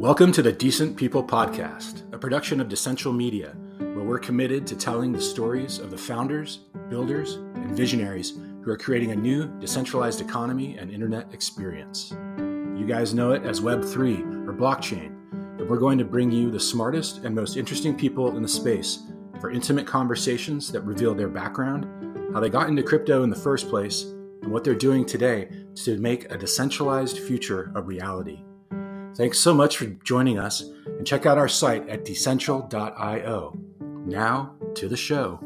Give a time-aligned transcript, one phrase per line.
[0.00, 4.74] Welcome to the Decent People Podcast, a production of Decentral Media, where we're committed to
[4.74, 8.30] telling the stories of the founders, builders, and visionaries
[8.62, 12.12] who are creating a new decentralized economy and internet experience.
[12.38, 15.18] You guys know it as Web3 or blockchain,
[15.58, 19.00] but we're going to bring you the smartest and most interesting people in the space
[19.38, 23.68] for intimate conversations that reveal their background, how they got into crypto in the first
[23.68, 24.04] place,
[24.40, 28.42] and what they're doing today to make a decentralized future a reality.
[29.16, 33.58] Thanks so much for joining us, and check out our site at decentral.io.
[34.06, 35.40] Now to the show.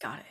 [0.00, 0.24] Got it.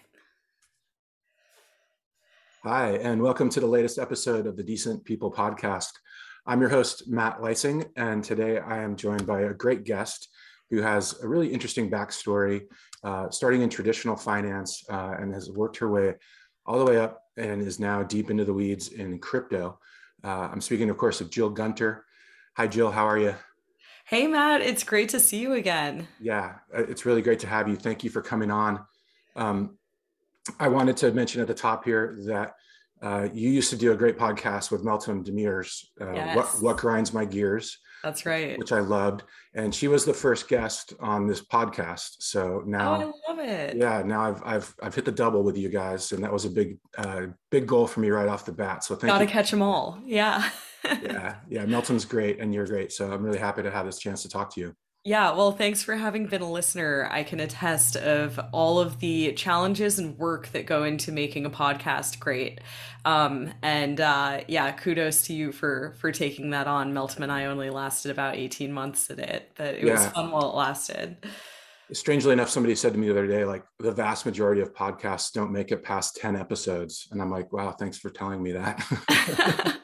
[2.63, 5.91] Hi, and welcome to the latest episode of the Decent People podcast.
[6.47, 10.29] I'm your host, Matt Leising, and today I am joined by a great guest
[10.69, 12.63] who has a really interesting backstory,
[13.03, 16.15] uh, starting in traditional finance uh, and has worked her way
[16.65, 19.79] all the way up and is now deep into the weeds in crypto.
[20.23, 22.05] Uh, I'm speaking, of course, of Jill Gunter.
[22.57, 22.89] Hi, Jill.
[22.89, 23.35] How are you?
[24.05, 24.61] Hey, Matt.
[24.61, 26.07] It's great to see you again.
[26.19, 27.75] Yeah, uh, it's really great to have you.
[27.75, 28.85] Thank you for coming on.
[29.35, 29.77] Um,
[30.59, 32.53] I wanted to mention at the top here that
[33.01, 36.35] uh, you used to do a great podcast with Meltem Demirors, uh, yes.
[36.35, 37.77] what, what Grinds My Gears.
[38.05, 38.55] That's right.
[38.59, 39.23] Which I loved.
[39.55, 42.17] And she was the first guest on this podcast.
[42.19, 43.75] So now oh, I love it.
[43.75, 46.11] Yeah, now I've I've I've hit the double with you guys.
[46.11, 48.83] And that was a big uh big goal for me right off the bat.
[48.83, 49.15] So thank you.
[49.15, 49.31] Gotta you.
[49.31, 49.97] catch them all.
[50.05, 50.47] Yeah.
[50.85, 51.37] yeah.
[51.49, 51.65] Yeah.
[51.65, 52.91] Meltem's great and you're great.
[52.91, 54.75] So I'm really happy to have this chance to talk to you.
[55.07, 57.07] Yeah, well, thanks for having been a listener.
[57.11, 61.49] I can attest of all of the challenges and work that go into making a
[61.51, 62.59] podcast great.
[63.05, 66.91] Um, and uh, yeah, kudos to you for for taking that on.
[66.91, 69.93] Meltem and I only lasted about 18 months at it, but it yeah.
[69.93, 71.17] was fun while it lasted.
[71.93, 75.31] Strangely enough, somebody said to me the other day, like the vast majority of podcasts
[75.31, 77.07] don't make it past 10 episodes.
[77.11, 78.83] And I'm like, wow, thanks for telling me that.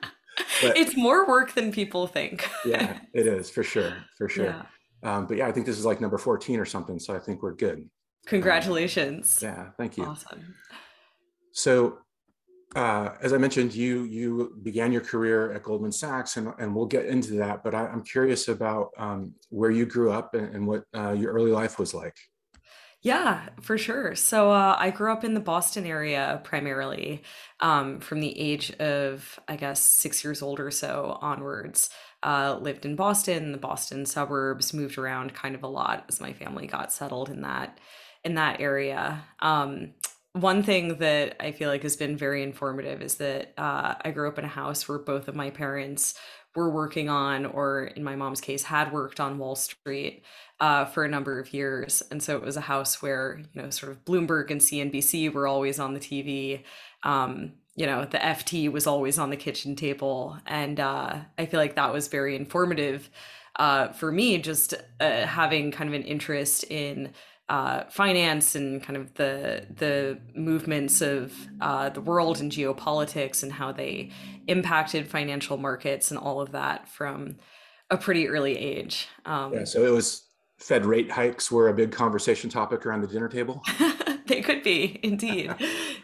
[0.63, 2.49] but, it's more work than people think.
[2.65, 3.93] yeah, it is for sure.
[4.17, 4.45] For sure.
[4.45, 4.63] Yeah.
[5.03, 6.99] Um, but yeah, I think this is like number 14 or something.
[6.99, 7.89] So I think we're good.
[8.27, 9.41] Congratulations.
[9.43, 10.05] Um, yeah, thank you.
[10.05, 10.55] Awesome.
[11.53, 11.99] So
[12.75, 16.85] uh, as I mentioned, you you began your career at Goldman Sachs, and, and we'll
[16.85, 17.63] get into that.
[17.63, 21.33] But I, am curious about um, where you grew up and, and what uh, your
[21.33, 22.15] early life was like.
[23.01, 24.13] Yeah, for sure.
[24.15, 27.23] So uh, I grew up in the Boston area primarily
[27.59, 31.89] um, from the age of, I guess, six years old or so onwards
[32.23, 36.33] uh, lived in Boston, the Boston suburbs, moved around kind of a lot as my
[36.33, 37.79] family got settled in that
[38.23, 39.23] in that area.
[39.39, 39.93] Um,
[40.33, 44.29] one thing that I feel like has been very informative is that uh, I grew
[44.29, 46.13] up in a house where both of my parents
[46.55, 50.23] were working on, or in my mom's case, had worked on Wall Street
[50.59, 52.03] uh, for a number of years.
[52.11, 55.47] And so it was a house where, you know, sort of Bloomberg and CNBC were
[55.47, 56.63] always on the TV.
[57.03, 60.37] Um, you know the ft was always on the kitchen table.
[60.45, 63.09] And uh, i feel like that was very informative
[63.55, 67.11] uh, for me just uh, having kind of an interest in
[67.49, 73.51] uh, finance and kind of the the movements of uh, the world and geopolitics and
[73.51, 74.11] how they
[74.45, 77.35] impacted financial markets and all of that from
[77.89, 79.07] a pretty early age.
[79.25, 80.23] Um, yeah so it was
[80.59, 83.63] fed rate hikes were a big conversation topic around the dinner table
[84.27, 84.99] they could be.
[85.03, 85.53] Indeed.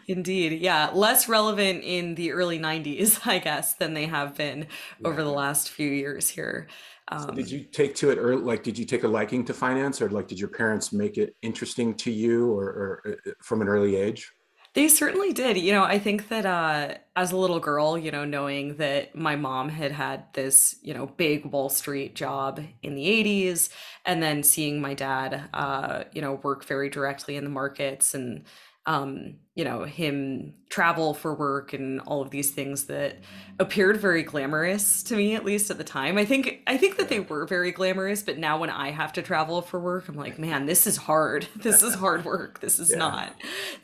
[0.06, 0.60] Indeed.
[0.60, 0.90] Yeah.
[0.92, 4.66] Less relevant in the early 90s i guess than they have been
[5.00, 5.08] yeah.
[5.08, 6.68] over the last few years here.
[7.10, 9.54] Um, so did you take to it or like did you take a liking to
[9.54, 13.62] finance or like did your parents make it interesting to you or, or uh, from
[13.62, 14.30] an early age
[14.78, 15.58] they certainly did.
[15.58, 19.34] You know, I think that uh, as a little girl, you know, knowing that my
[19.34, 23.70] mom had had this, you know, big Wall Street job in the 80s,
[24.06, 28.44] and then seeing my dad, uh, you know, work very directly in the markets and
[28.88, 33.18] um, you know, him travel for work and all of these things that
[33.58, 36.16] appeared very glamorous to me, at least at the time.
[36.16, 39.22] I think I think that they were very glamorous, but now when I have to
[39.22, 41.46] travel for work, I'm like, man, this is hard.
[41.68, 42.60] This is hard work.
[42.60, 42.96] This is yeah.
[42.96, 43.34] not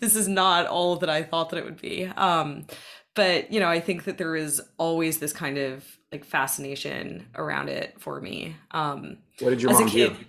[0.01, 2.07] this is not all that I thought that it would be.
[2.07, 2.67] Um,
[3.15, 7.69] but you know, I think that there is always this kind of like fascination around
[7.69, 8.57] it for me.
[8.71, 10.25] Um, what did your mom kid, do?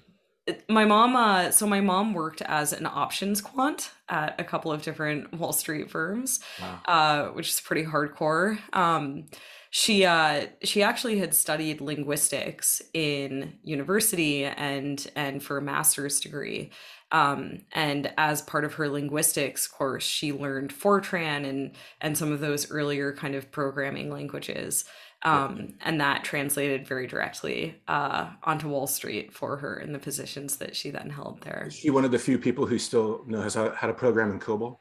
[0.69, 4.81] My mom uh, so my mom worked as an options quant at a couple of
[4.83, 6.79] different wall street firms wow.
[6.85, 8.59] uh, which is pretty hardcore.
[8.73, 9.25] Um,
[9.71, 16.71] she uh, she actually had studied linguistics in university and and for a master's degree.
[17.11, 21.71] Um, and as part of her linguistics course she learned fortran and
[22.01, 24.85] and some of those earlier kind of programming languages
[25.25, 30.57] um, and that translated very directly uh, onto Wall Street for her in the positions
[30.57, 31.65] that she then held there.
[31.67, 34.39] Is she one of the few people who still knows how, how to program in
[34.39, 34.77] COBOL?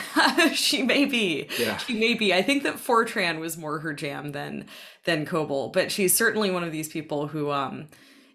[0.54, 1.46] she may be.
[1.58, 1.76] Yeah.
[1.76, 2.32] She may be.
[2.32, 4.66] I think that Fortran was more her jam than
[5.04, 7.88] than COBOL, but she's certainly one of these people who um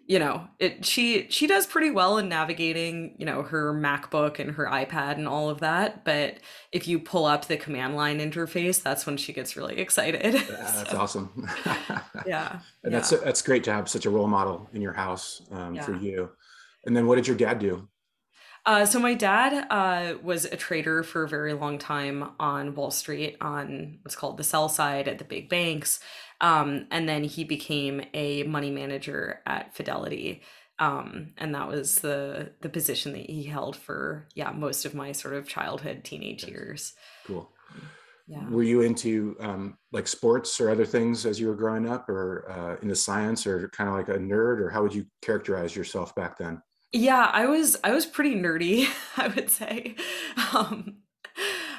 [0.08, 4.52] you know, it she she does pretty well in navigating, you know, her MacBook and
[4.56, 6.38] her iPad and all of that, but
[6.72, 10.34] if you pull up the command line interface, that's when she gets really excited.
[10.48, 11.48] Yeah, that's So, awesome.
[12.24, 12.60] yeah.
[12.84, 12.98] and Yeah.
[12.98, 16.30] that's that's great to have such a role model in your house um, for you.
[16.86, 17.88] And then what did your dad do?
[18.68, 22.90] Uh, so my dad uh, was a trader for a very long time on Wall
[22.90, 26.00] Street on what's called the sell side at the big banks,
[26.42, 30.42] um, and then he became a money manager at Fidelity,
[30.78, 35.12] um, and that was the the position that he held for yeah most of my
[35.12, 36.92] sort of childhood teenage years.
[37.24, 37.50] Cool.
[38.26, 38.46] Yeah.
[38.50, 42.44] Were you into um, like sports or other things as you were growing up, or
[42.50, 46.14] uh, into science, or kind of like a nerd, or how would you characterize yourself
[46.14, 46.60] back then?
[46.92, 49.96] Yeah, I was I was pretty nerdy, I would say.
[50.54, 50.98] Um,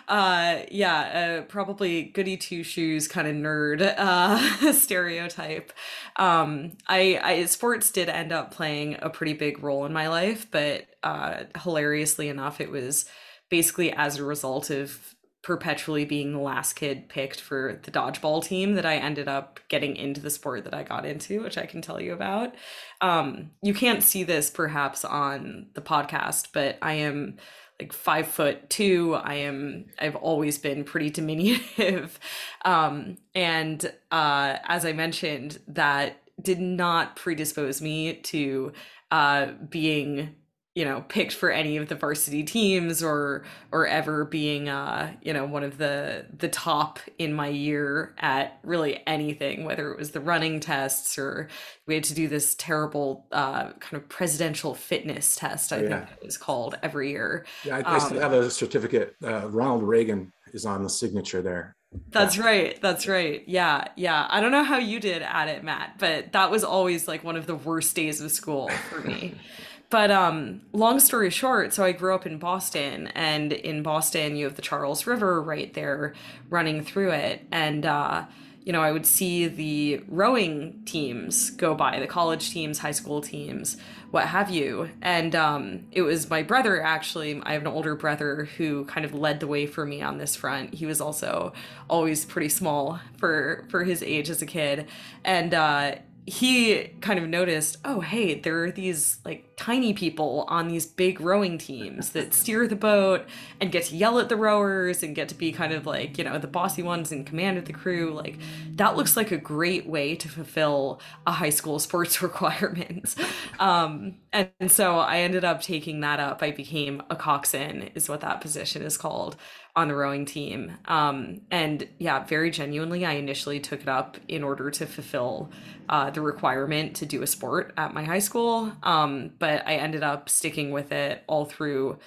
[0.08, 5.72] uh, yeah, uh, probably goody two shoes kind of nerd uh, stereotype.
[6.16, 10.48] Um, I, I sports did end up playing a pretty big role in my life,
[10.52, 13.06] but uh, hilariously enough, it was
[13.50, 18.74] basically as a result of perpetually being the last kid picked for the dodgeball team
[18.74, 21.82] that I ended up getting into the sport that I got into, which I can
[21.82, 22.56] tell you about.
[23.02, 27.38] Um, you can't see this perhaps on the podcast, but I am
[27.80, 29.16] like five foot two.
[29.16, 32.20] I am I've always been pretty diminutive.
[32.66, 38.74] Um, and uh, as I mentioned, that did not predispose me to
[39.12, 40.36] uh, being
[40.76, 45.34] you know picked for any of the varsity teams or or ever being uh you
[45.34, 50.12] know one of the the top in my year at really anything whether it was
[50.12, 51.50] the running tests or
[51.88, 56.12] we had to do this terrible uh kind of presidential fitness test i Oh, think
[56.22, 59.16] it was called every year Yeah, I, I still um have a certificate.
[59.24, 61.76] Uh, Ronald Reagan is on the signature there.
[62.12, 65.96] that's right that's right yeah yeah i don't know how you did at it matt
[66.00, 69.36] but that was always like one of the worst days of school for me
[69.90, 74.46] But um, long story short, so I grew up in Boston, and in Boston, you
[74.46, 76.14] have the Charles River right there
[76.48, 77.48] running through it.
[77.52, 78.26] And, uh,
[78.64, 83.20] you know, I would see the rowing teams go by, the college teams, high school
[83.20, 83.78] teams,
[84.12, 84.92] what have you.
[85.02, 87.42] And um, it was my brother, actually.
[87.42, 90.36] I have an older brother who kind of led the way for me on this
[90.36, 90.76] front.
[90.76, 91.52] He was also
[91.90, 94.88] always pretty small for, for his age as a kid.
[95.24, 95.96] And, uh,
[96.30, 101.20] he kind of noticed, oh, hey, there are these like tiny people on these big
[101.20, 103.26] rowing teams that steer the boat
[103.60, 106.24] and get to yell at the rowers and get to be kind of like, you
[106.24, 108.14] know, the bossy ones in command of the crew.
[108.14, 108.38] Like,
[108.76, 113.16] that looks like a great way to fulfill a high school sports requirement.
[113.60, 116.44] Um, and, and so I ended up taking that up.
[116.44, 119.36] I became a coxswain, is what that position is called
[119.80, 120.74] on the rowing team.
[120.86, 125.52] Um, and yeah, very genuinely, I initially took it up in order to fulfill
[125.88, 128.74] uh, the requirement to do a sport at my high school.
[128.84, 131.98] Um, but I ended up sticking with it all through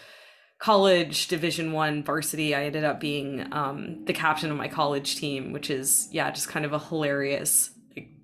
[0.58, 5.52] college division one varsity i ended up being um, the captain of my college team
[5.52, 7.71] which is yeah just kind of a hilarious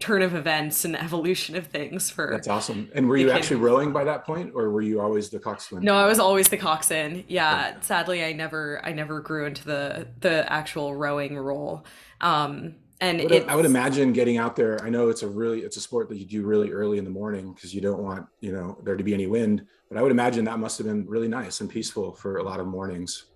[0.00, 2.90] turn of events and evolution of things for That's awesome.
[2.94, 5.82] And were you actually rowing by that point, or were you always the coxswain?
[5.82, 7.24] no, I was always the coxswain.
[7.28, 11.84] Yeah, sadly, I never, I never grew into the the actual rowing role.
[12.20, 14.82] Um, and I would, I would imagine getting out there.
[14.82, 17.10] I know it's a really it's a sport that you do really early in the
[17.10, 19.64] morning because you don't want you know there to be any wind.
[19.88, 22.60] But I would imagine that must have been really nice and peaceful for a lot
[22.60, 23.26] of mornings.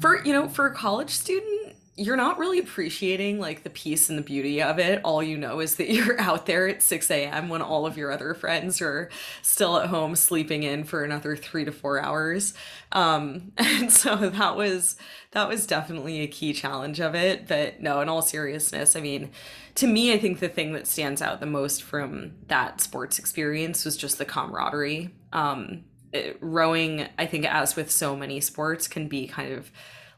[0.00, 4.18] for you know for a college student you're not really appreciating like the peace and
[4.18, 5.00] the beauty of it.
[5.04, 8.10] All you know is that you're out there at 6 a.m when all of your
[8.10, 9.08] other friends are
[9.42, 12.54] still at home sleeping in for another three to four hours.
[12.92, 14.96] Um and so that was
[15.30, 17.46] that was definitely a key challenge of it.
[17.46, 19.30] But no in all seriousness i mean
[19.76, 23.84] to me i think the thing that stands out the most from that sports experience
[23.84, 25.14] was just the camaraderie.
[25.32, 29.70] Um it- rowing i think as with so many sports can be kind of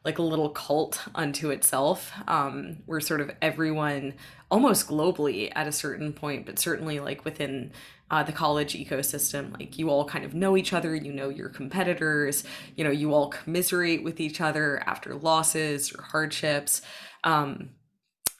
[0.06, 2.12] like a little cult unto itself.
[2.26, 4.14] Um where sort of everyone
[4.50, 7.72] almost globally at a certain point but certainly like within
[8.08, 11.48] uh, the college ecosystem like you all kind of know each other you know your
[11.48, 12.44] competitors
[12.76, 16.80] you know you all commiserate with each other after losses or hardships.
[17.24, 17.70] Um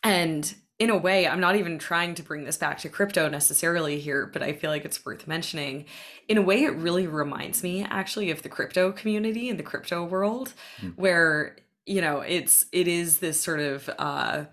[0.03, 3.99] and in a way, I'm not even trying to bring this back to crypto necessarily
[3.99, 5.87] here, but I feel like it's worth mentioning.
[6.29, 10.05] In a way, it really reminds me actually of the crypto community and the crypto
[10.05, 10.89] world, Hmm.
[10.97, 11.57] where
[11.87, 14.45] you know it's it is this sort of uh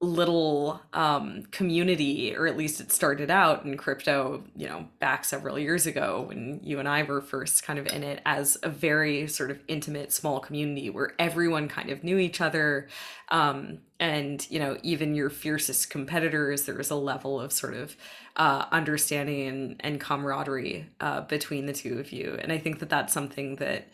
[0.00, 5.58] little um, community, or at least it started out in crypto, you know, back several
[5.58, 9.26] years ago when you and I were first kind of in it as a very
[9.26, 12.86] sort of intimate, small community where everyone kind of knew each other.
[13.30, 17.96] Um, and, you know, even your fiercest competitors, there was a level of sort of
[18.36, 22.38] uh, understanding and, and camaraderie uh, between the two of you.
[22.40, 23.88] And I think that that's something that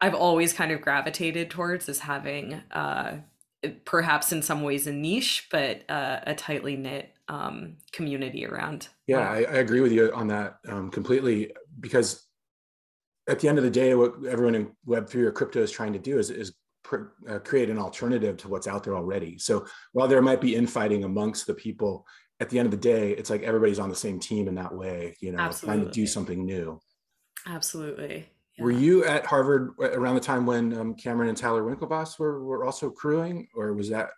[0.00, 3.18] I've always kind of gravitated towards is having uh,
[3.84, 8.88] perhaps in some ways a niche, but uh, a tightly knit um, community around.
[9.06, 12.26] Yeah, I, I, agree with you on that um, completely because
[13.28, 15.98] at the end of the day, what everyone in Web3 or crypto is trying to
[15.98, 19.38] do is, is pr- uh, create an alternative to what's out there already.
[19.38, 22.04] So while there might be infighting amongst the people,
[22.40, 24.74] at the end of the day, it's like everybody's on the same team in that
[24.74, 25.78] way, you know, Absolutely.
[25.78, 26.80] trying to do something new.
[27.46, 28.28] Absolutely.
[28.62, 32.64] Were you at Harvard around the time when um, Cameron and Tyler Winklevoss were, were
[32.64, 34.10] also crewing, or was that?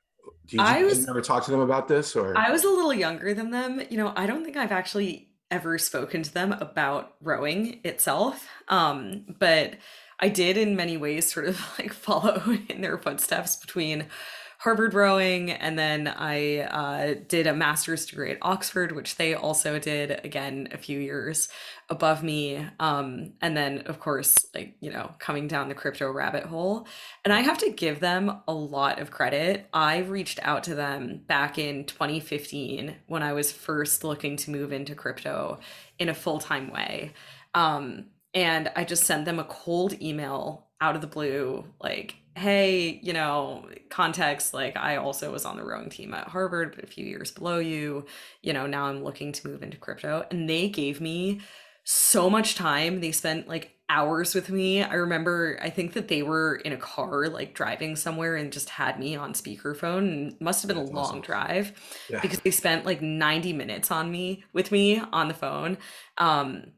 [0.46, 2.94] Did you, I was never talk to them about this, or I was a little
[2.94, 3.80] younger than them.
[3.90, 9.24] You know, I don't think I've actually ever spoken to them about rowing itself, um,
[9.38, 9.76] but
[10.20, 14.06] I did in many ways sort of like follow in their footsteps between
[14.64, 19.78] Harvard rowing, and then I uh, did a master's degree at Oxford, which they also
[19.78, 21.50] did again a few years
[21.90, 22.66] above me.
[22.80, 26.86] Um, and then, of course, like you know, coming down the crypto rabbit hole.
[27.26, 29.66] And I have to give them a lot of credit.
[29.74, 34.72] I reached out to them back in 2015 when I was first looking to move
[34.72, 35.60] into crypto
[35.98, 37.12] in a full time way.
[37.52, 42.98] Um, and I just sent them a cold email out of the blue, like hey,
[43.02, 46.88] you know, context, like I also was on the rowing team at Harvard, but a
[46.88, 48.06] few years below you,
[48.42, 50.26] you know, now I'm looking to move into crypto.
[50.30, 51.40] And they gave me
[51.84, 53.00] so much time.
[53.00, 54.82] They spent like hours with me.
[54.82, 58.70] I remember, I think that they were in a car, like driving somewhere and just
[58.70, 59.98] had me on speakerphone.
[59.98, 61.20] And must have been That's a long awesome.
[61.20, 61.72] drive
[62.08, 62.20] yeah.
[62.20, 65.78] because they spent like 90 minutes on me with me on the phone.
[66.18, 66.72] Um,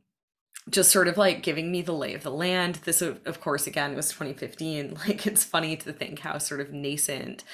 [0.68, 2.76] just sort of like giving me the lay of the land.
[2.84, 4.98] This, of course, again, was 2015.
[5.06, 7.44] Like, it's funny to think how sort of nascent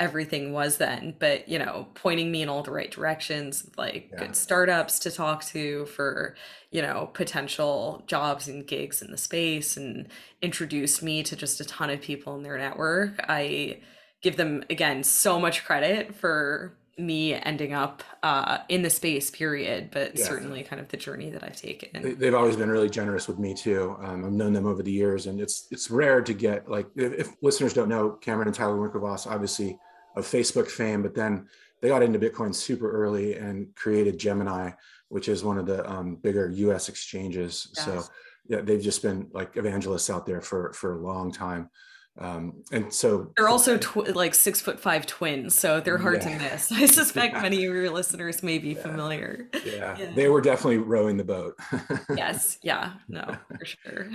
[0.00, 4.18] everything was then, but you know, pointing me in all the right directions, like yeah.
[4.18, 6.34] good startups to talk to for,
[6.70, 10.08] you know, potential jobs and gigs in the space and
[10.40, 13.24] introduced me to just a ton of people in their network.
[13.28, 13.80] I
[14.22, 19.88] give them, again, so much credit for me ending up uh, in the space period
[19.92, 20.24] but yeah.
[20.24, 23.54] certainly kind of the journey that i've taken they've always been really generous with me
[23.54, 26.86] too um, i've known them over the years and it's it's rare to get like
[26.94, 29.78] if, if listeners don't know cameron and tyler winklevoss obviously
[30.16, 31.46] of facebook fame but then
[31.80, 34.70] they got into bitcoin super early and created gemini
[35.08, 37.84] which is one of the um, bigger us exchanges yes.
[37.84, 38.02] so
[38.48, 41.70] yeah they've just been like evangelists out there for for a long time
[42.18, 46.38] um, and so they're also tw- like six foot five twins, so they're hard yeah.
[46.38, 46.70] to miss.
[46.72, 47.42] I suspect yeah.
[47.42, 48.82] many of your listeners may be yeah.
[48.82, 49.48] familiar.
[49.64, 49.96] Yeah.
[50.14, 51.54] they were definitely rowing the boat.
[52.16, 54.10] yes, yeah, no, for sure.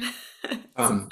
[0.76, 1.10] um,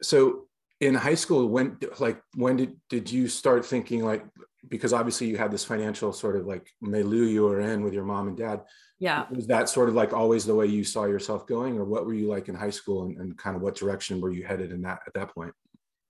[0.00, 0.46] so
[0.80, 4.24] in high school, when like when did did you start thinking like
[4.68, 8.04] because obviously you had this financial sort of like milieu you were in with your
[8.04, 8.62] mom and dad.
[8.98, 9.26] Yeah.
[9.30, 12.14] Was that sort of like always the way you saw yourself going, or what were
[12.14, 14.82] you like in high school, and, and kind of what direction were you headed in
[14.82, 15.52] that at that point?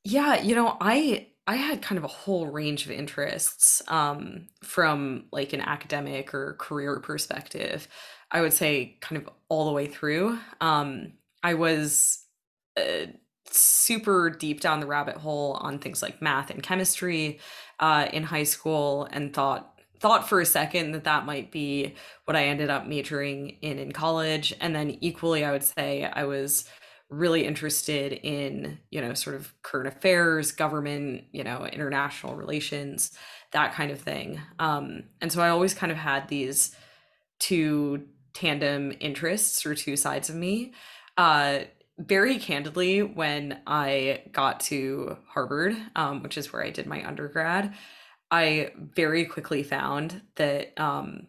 [0.08, 5.24] Yeah, you know, I I had kind of a whole range of interests um, from
[5.32, 7.88] like an academic or career perspective.
[8.30, 10.38] I would say kind of all the way through.
[10.60, 12.24] Um, I was
[12.76, 13.06] uh,
[13.50, 17.40] super deep down the rabbit hole on things like math and chemistry
[17.80, 21.94] uh, in high school, and thought thought for a second that that might be
[22.26, 24.54] what I ended up majoring in in college.
[24.60, 26.64] And then equally, I would say I was
[27.08, 33.12] really interested in you know sort of current affairs government you know international relations
[33.52, 34.40] that kind of thing.
[34.58, 36.74] Um, and so i always kind of had these
[37.38, 40.72] two tandem interests or two sides of me.
[41.16, 41.60] Uh,
[41.98, 47.72] very candidly when i got to harvard um, which is where i did my undergrad
[48.30, 51.26] i very quickly found that um,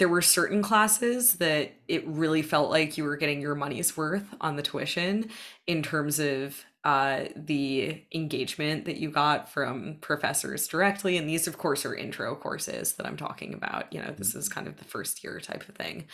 [0.00, 4.24] there were certain classes that it really felt like you were getting your money's worth
[4.40, 5.28] on the tuition
[5.66, 11.18] in terms of uh, the engagement that you got from professors directly.
[11.18, 13.92] And these, of course, are intro courses that I'm talking about.
[13.92, 16.06] You know, this is kind of the first year type of thing.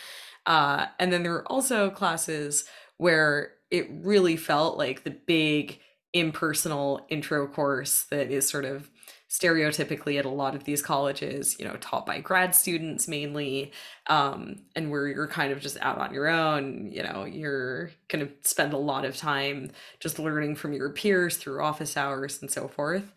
[0.47, 2.65] Uh, and then there are also classes
[2.97, 5.79] where it really felt like the big
[6.13, 8.91] impersonal intro course that is sort of
[9.37, 13.73] stereotypically at a lot of these colleges, you know, taught by grad students mainly,
[14.07, 18.27] um, and where you're kind of just out on your own, you know, you're going
[18.27, 22.51] to spend a lot of time just learning from your peers through office hours and
[22.51, 23.13] so forth.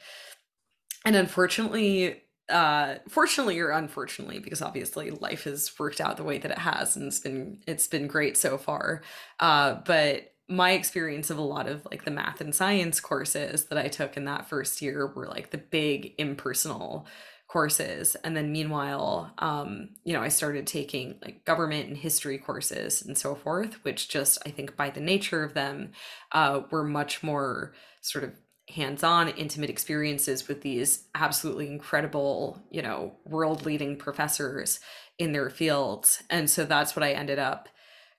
[1.05, 6.51] And unfortunately, uh, fortunately or unfortunately, because obviously life has worked out the way that
[6.51, 9.01] it has, and it's been it's been great so far.
[9.39, 13.77] Uh, but my experience of a lot of like the math and science courses that
[13.77, 17.07] I took in that first year were like the big impersonal
[17.47, 18.15] courses.
[18.23, 23.17] And then meanwhile um you know i started taking like government and history courses and
[23.17, 25.91] so forth which just i think by the nature of them
[26.31, 28.33] uh were much more sort of
[28.69, 34.79] hands-on intimate experiences with these absolutely incredible you know world leading professors
[35.17, 36.23] in their fields.
[36.29, 37.67] And so that's what i ended up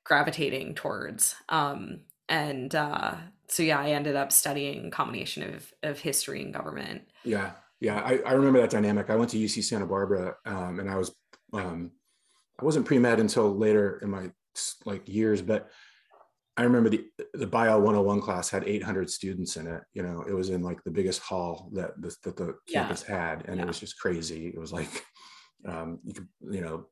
[0.05, 1.35] gravitating towards.
[1.49, 3.15] Um and uh
[3.49, 8.19] so yeah i ended up studying combination of of history and government yeah yeah, I,
[8.27, 9.09] I remember that dynamic.
[9.09, 11.15] I went to UC Santa Barbara, um, and I was
[11.55, 11.91] um,
[12.61, 14.31] I wasn't pre med until later in my
[14.85, 15.71] like years, but
[16.59, 19.83] I remember the the Bio 101 class had 800 students in it.
[19.95, 22.81] You know, it was in like the biggest hall that the, that the yeah.
[22.81, 23.63] campus had, and yeah.
[23.63, 24.49] it was just crazy.
[24.49, 25.03] It was like
[25.67, 26.85] um, you could you know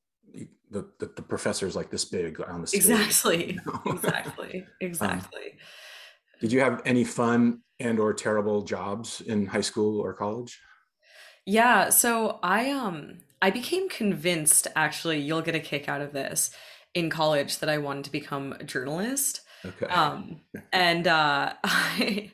[0.70, 2.80] the, the, the professor's like this big on the stage.
[2.80, 3.52] Exactly.
[3.52, 3.82] You know?
[3.92, 4.66] exactly.
[4.80, 5.42] Exactly.
[5.42, 5.58] Um,
[6.40, 10.60] did you have any fun and or terrible jobs in high school or college?
[11.46, 16.50] Yeah, so I um I became convinced actually you'll get a kick out of this
[16.94, 19.42] in college that I wanted to become a journalist.
[19.64, 19.86] Okay.
[19.86, 20.42] Um
[20.72, 22.30] and uh I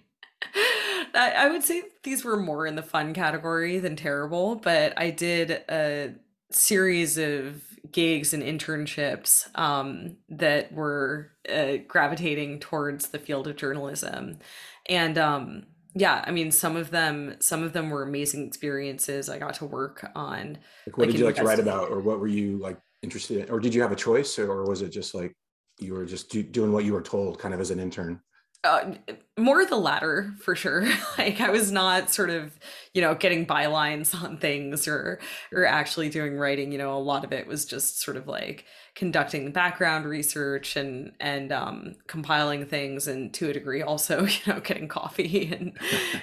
[1.14, 5.50] I would say these were more in the fun category than terrible, but I did
[5.50, 6.14] a
[6.50, 7.62] series of
[7.94, 14.38] gigs and internships um, that were uh, gravitating towards the field of journalism.
[14.86, 19.28] And um, yeah i mean some of them some of them were amazing experiences.
[19.28, 22.00] I got to work on like what like, did you like to write about or
[22.00, 23.50] what were you like interested in?
[23.50, 25.32] Or did you have a choice or was it just like
[25.78, 28.20] you were just do, doing what you were told kind of as an intern
[28.64, 28.94] uh,
[29.38, 30.88] more the latter for sure.
[31.18, 32.58] like I was not sort of,
[32.94, 35.20] you know, getting bylines on things or
[35.52, 36.72] or actually doing writing.
[36.72, 41.12] You know, a lot of it was just sort of like conducting background research and
[41.20, 45.78] and um, compiling things, and to a degree also, you know, getting coffee and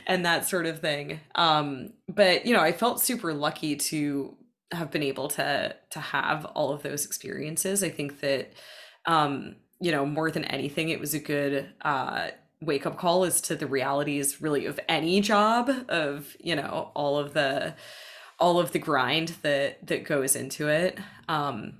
[0.07, 1.19] and that sort of thing.
[1.35, 4.35] Um, but you know, I felt super lucky to
[4.71, 7.83] have been able to to have all of those experiences.
[7.83, 8.53] I think that
[9.05, 12.29] um you know, more than anything, it was a good uh,
[12.61, 17.17] wake up call as to the realities really of any job of, you know, all
[17.17, 17.73] of the
[18.39, 20.99] all of the grind that that goes into it.
[21.27, 21.79] Um,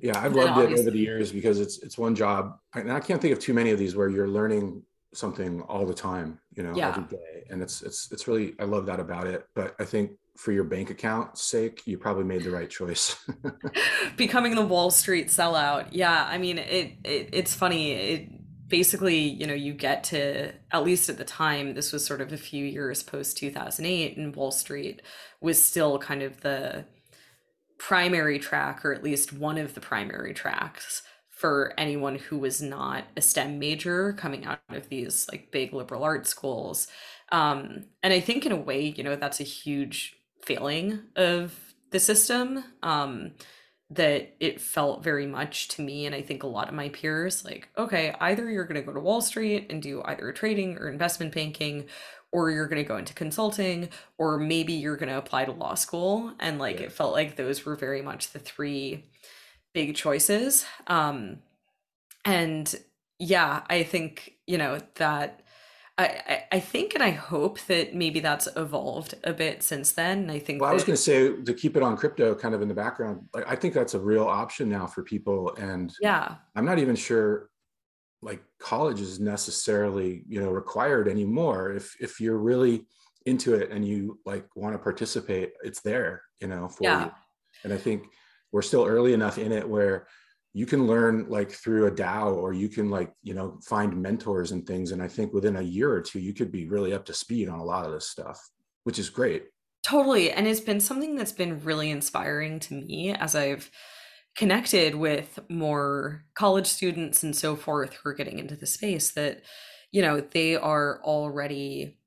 [0.00, 3.20] yeah, I've loved it over the years because it's it's one job, and I can't
[3.20, 4.82] think of too many of these where you're learning
[5.12, 6.88] something all the time, you know, yeah.
[6.88, 9.46] every day, and it's it's it's really I love that about it.
[9.54, 13.14] But I think for your bank account sake, you probably made the right choice.
[14.16, 15.88] Becoming the Wall Street sellout.
[15.90, 17.92] Yeah, I mean, it, it it's funny.
[17.92, 22.22] It basically, you know, you get to at least at the time, this was sort
[22.22, 25.02] of a few years post 2008 and Wall Street
[25.42, 26.86] was still kind of the
[27.78, 33.04] primary track or at least one of the primary tracks for anyone who was not
[33.14, 36.86] a STEM major coming out of these like big liberal arts schools.
[37.30, 41.58] Um, and I think in a way, you know, that's a huge failing of
[41.90, 43.32] the system um,
[43.90, 47.44] that it felt very much to me and i think a lot of my peers
[47.44, 50.88] like okay either you're going to go to wall street and do either trading or
[50.88, 51.84] investment banking
[52.32, 55.74] or you're going to go into consulting or maybe you're going to apply to law
[55.74, 56.86] school and like yeah.
[56.86, 59.04] it felt like those were very much the three
[59.74, 61.38] big choices um
[62.24, 62.76] and
[63.18, 65.42] yeah i think you know that
[66.00, 70.30] I, I think and I hope that maybe that's evolved a bit since then.
[70.30, 70.60] I think.
[70.60, 70.70] Well.
[70.70, 73.28] I was going to say to keep it on crypto, kind of in the background.
[73.34, 76.96] Like, I think that's a real option now for people, and yeah, I'm not even
[76.96, 77.50] sure
[78.22, 81.72] like college is necessarily you know required anymore.
[81.72, 82.86] If if you're really
[83.26, 87.04] into it and you like want to participate, it's there, you know, for yeah.
[87.04, 87.10] you.
[87.64, 88.04] And I think
[88.52, 90.06] we're still early enough in it where
[90.52, 94.50] you can learn like through a DAO or you can like, you know, find mentors
[94.50, 94.90] and things.
[94.90, 97.48] And I think within a year or two, you could be really up to speed
[97.48, 98.40] on a lot of this stuff,
[98.84, 99.44] which is great.
[99.82, 100.32] Totally.
[100.32, 103.70] And it's been something that's been really inspiring to me as I've
[104.36, 109.42] connected with more college students and so forth who are getting into the space that,
[109.92, 111.98] you know, they are already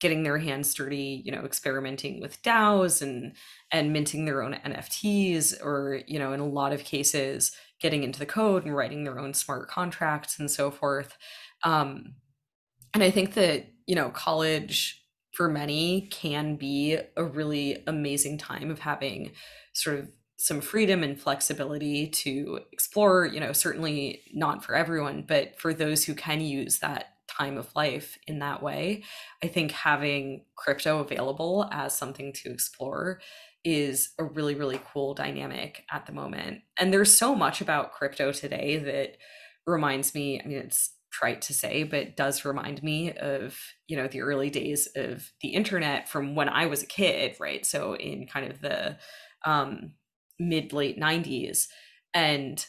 [0.00, 3.34] getting their hands dirty, you know, experimenting with DAOs and
[3.72, 8.18] and minting their own NFTs or, you know, in a lot of cases getting into
[8.18, 11.16] the code and writing their own smart contracts and so forth.
[11.64, 12.14] Um,
[12.94, 18.70] and I think that, you know, college for many can be a really amazing time
[18.70, 19.32] of having
[19.72, 25.58] sort of some freedom and flexibility to explore, you know, certainly not for everyone, but
[25.58, 29.02] for those who can use that time of life in that way.
[29.42, 33.20] I think having crypto available as something to explore
[33.64, 36.62] is a really, really cool dynamic at the moment.
[36.78, 39.16] And there's so much about crypto today that
[39.66, 44.08] reminds me, I mean, it's trite to say, but does remind me of, you know,
[44.08, 47.64] the early days of the internet from when I was a kid, right?
[47.64, 48.98] So in kind of the
[49.44, 49.92] um,
[50.38, 51.66] mid late 90s.
[52.14, 52.64] And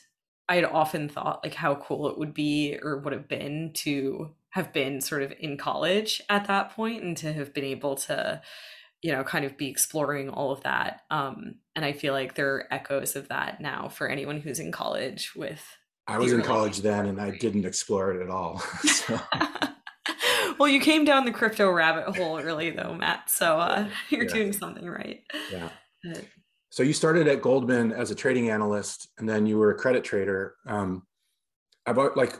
[0.47, 4.31] I had often thought like how cool it would be or would have been to
[4.51, 8.41] have been sort of in college at that point and to have been able to
[9.01, 12.55] you know kind of be exploring all of that um and i feel like there
[12.55, 15.63] are echoes of that now for anyone who's in college with
[16.07, 19.19] i was in college then and i didn't explore it at all so.
[20.57, 24.33] well you came down the crypto rabbit hole early though matt so uh, you're yeah.
[24.33, 25.69] doing something right yeah
[26.03, 26.25] but,
[26.71, 30.03] so you started at Goldman as a trading analyst, and then you were a credit
[30.03, 30.55] trader.
[30.67, 31.03] Um,
[31.85, 32.39] about like,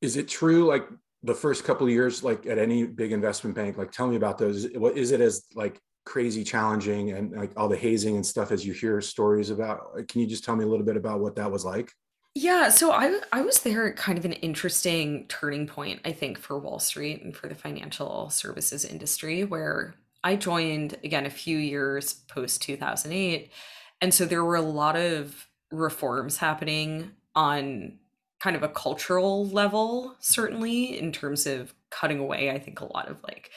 [0.00, 0.66] is it true?
[0.66, 0.86] Like
[1.22, 4.38] the first couple of years, like at any big investment bank, like tell me about
[4.38, 4.66] those.
[4.74, 8.66] What is it as like crazy challenging and like all the hazing and stuff as
[8.66, 9.80] you hear stories about?
[10.08, 11.92] Can you just tell me a little bit about what that was like?
[12.34, 16.38] Yeah, so I I was there at kind of an interesting turning point, I think,
[16.38, 21.58] for Wall Street and for the financial services industry, where I joined again a few
[21.58, 23.52] years post 2008.
[24.00, 27.98] And so there were a lot of reforms happening on
[28.42, 33.08] kind of a cultural level, certainly, in terms of cutting away, I think, a lot
[33.08, 33.50] of like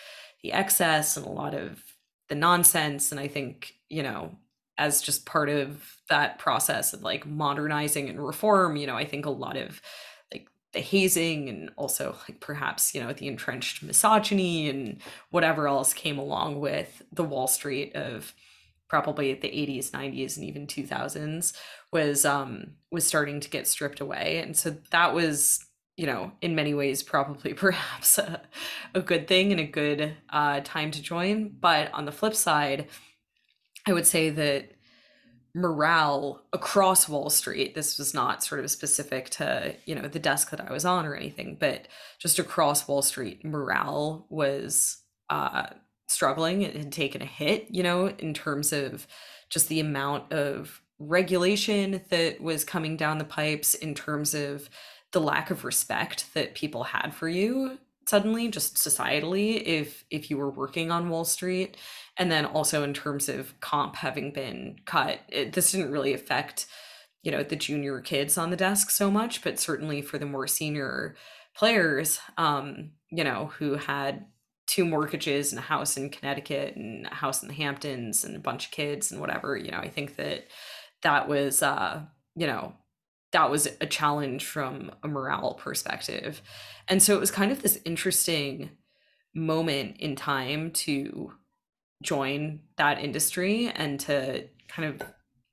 [0.43, 1.83] the excess and a lot of
[2.29, 3.11] the nonsense.
[3.11, 4.35] And I think, you know,
[4.77, 9.25] as just part of that process of like modernizing and reform, you know, I think
[9.25, 9.81] a lot of
[10.31, 15.93] like the hazing and also like perhaps you know the entrenched misogyny and whatever else
[15.93, 18.35] came along with the wall street of
[18.87, 21.53] probably the 80s 90s and even 2000s
[21.91, 25.65] was um was starting to get stripped away and so that was
[25.97, 28.41] you know in many ways probably perhaps a,
[28.93, 32.87] a good thing and a good uh, time to join but on the flip side
[33.87, 34.71] i would say that
[35.55, 37.73] morale across Wall Street.
[37.73, 41.05] This was not sort of specific to, you know, the desk that I was on
[41.05, 41.87] or anything, but
[42.19, 44.97] just across Wall Street, morale was
[45.29, 45.67] uh,
[46.07, 46.61] struggling.
[46.61, 49.07] It had taken a hit, you know, in terms of
[49.49, 54.69] just the amount of regulation that was coming down the pipes, in terms of
[55.11, 57.77] the lack of respect that people had for you
[58.07, 61.77] suddenly just societally if if you were working on wall street.
[62.17, 66.67] And then also in terms of comp having been cut it, this didn't really affect
[67.23, 70.47] you know the junior kids on the desk so much but certainly for the more
[70.47, 71.15] senior
[71.55, 74.27] players um you know who had
[74.67, 78.39] two mortgages and a house in connecticut and a house in the hamptons and a
[78.39, 80.45] bunch of kids and whatever you know i think that
[81.03, 82.01] that was uh
[82.35, 82.73] you know
[83.31, 86.41] that was a challenge from a morale perspective.
[86.87, 88.69] And so it was kind of this interesting
[89.33, 91.33] moment in time to
[92.01, 95.05] join that industry and to kind of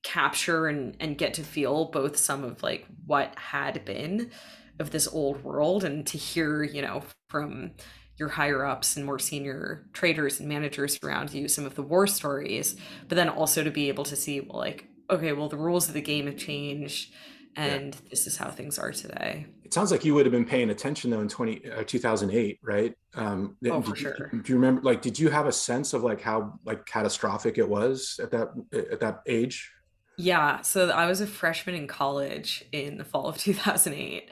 [0.04, 4.30] capture and, and get to feel both some of like what had been
[4.78, 7.72] of this old world and to hear, you know, from
[8.16, 12.06] your higher ups and more senior traders and managers around you some of the war
[12.06, 12.76] stories,
[13.08, 15.94] but then also to be able to see, well, like, okay, well, the rules of
[15.94, 17.12] the game have changed
[17.56, 18.00] and yeah.
[18.10, 21.10] this is how things are today it sounds like you would have been paying attention
[21.10, 24.30] though in 20 uh, 2008 right um oh, for sure.
[24.30, 27.68] do you remember like did you have a sense of like how like catastrophic it
[27.68, 28.48] was at that
[28.90, 29.70] at that age
[30.16, 34.30] yeah so i was a freshman in college in the fall of 2008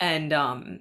[0.00, 0.80] and um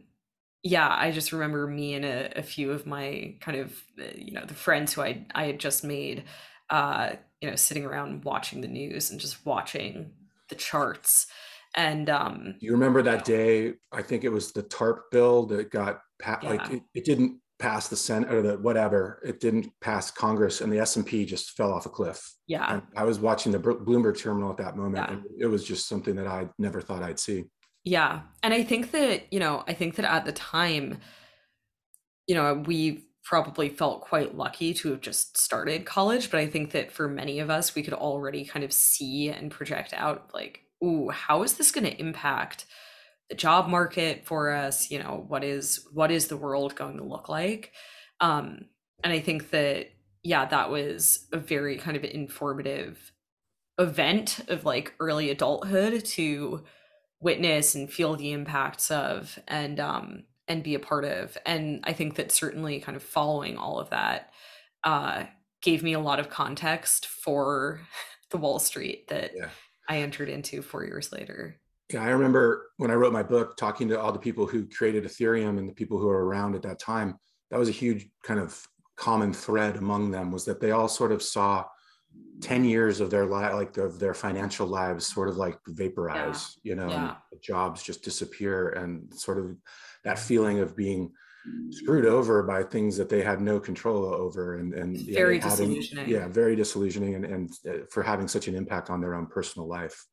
[0.64, 4.32] yeah i just remember me and a, a few of my kind of uh, you
[4.32, 6.24] know the friends who i i had just made
[6.70, 7.12] uh
[7.42, 10.12] you know sitting around watching the news and just watching
[10.50, 11.28] the charts.
[11.76, 13.74] And um you remember that day?
[13.92, 16.50] I think it was the tarp bill that got pa- yeah.
[16.50, 19.22] like it, it, didn't pass the senate or the whatever.
[19.26, 22.34] It didn't pass congress and the s&p just fell off a cliff.
[22.48, 22.74] Yeah.
[22.74, 25.14] And i was watching the bloomberg terminal at that moment yeah.
[25.16, 27.46] and it was just something that i never thought i'd see.
[27.84, 28.22] Yeah.
[28.44, 31.00] And i think that you know i think that at the time
[32.28, 36.72] you know we probably felt quite lucky to have just started college but i think
[36.72, 40.62] that for many of us we could already kind of see and project out like
[40.84, 42.66] ooh, how is this going to impact
[43.30, 44.92] the job market for us?
[44.92, 47.72] You know, what is what is the world going to look like?
[48.20, 48.66] Um,
[49.04, 49.88] and I think that
[50.24, 53.12] yeah, that was a very kind of informative
[53.78, 56.64] event of like early adulthood to
[57.20, 61.94] witness and feel the impacts of and um and be a part of and i
[61.94, 64.32] think that certainly kind of following all of that
[64.84, 65.24] uh
[65.62, 67.82] gave me a lot of context for
[68.32, 69.50] the wall street that yeah.
[69.88, 71.58] I entered into four years later.
[71.92, 75.04] Yeah, I remember when I wrote my book, talking to all the people who created
[75.04, 77.18] Ethereum and the people who were around at that time.
[77.50, 81.12] That was a huge kind of common thread among them was that they all sort
[81.12, 81.66] of saw
[82.42, 86.70] 10 years of their life like of their financial lives sort of like vaporize yeah.
[86.70, 87.16] you know yeah.
[87.42, 89.56] jobs just disappear and sort of
[90.04, 91.12] that feeling of being
[91.70, 96.10] screwed over by things that they had no control over and and very yeah, disillusioning.
[96.10, 99.68] yeah very disillusioning and, and uh, for having such an impact on their own personal
[99.68, 100.06] life.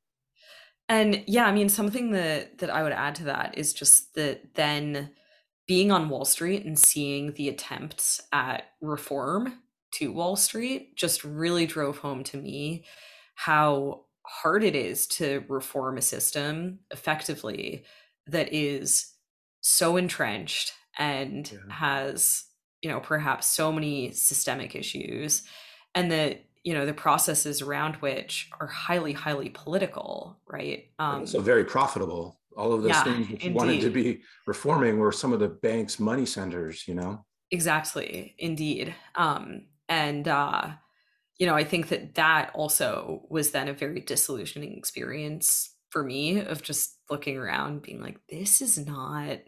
[0.89, 4.55] And yeah i mean something that that i would add to that is just that
[4.55, 5.11] then
[5.67, 9.53] being on wall street and seeing the attempts at reform
[9.93, 12.85] to wall street just really drove home to me
[13.35, 17.85] how hard it is to reform a system effectively
[18.27, 19.13] that is
[19.61, 21.75] so entrenched and yeah.
[21.75, 22.45] has
[22.83, 25.43] you know perhaps so many systemic issues
[25.95, 30.91] and that you know the processes around which are highly highly political right?
[30.99, 32.41] Um so very profitable.
[32.57, 36.27] All of those yeah, things wanted to be reforming were some of the bank's money
[36.27, 37.25] centers you know?
[37.51, 38.95] Exactly indeed.
[39.15, 40.71] Um and uh
[41.39, 46.41] you know i think that that also was then a very disillusioning experience for me
[46.41, 49.39] of just looking around being like this is not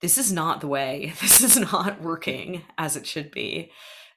[0.00, 1.12] this is not the way.
[1.20, 3.70] This is not working as it should be.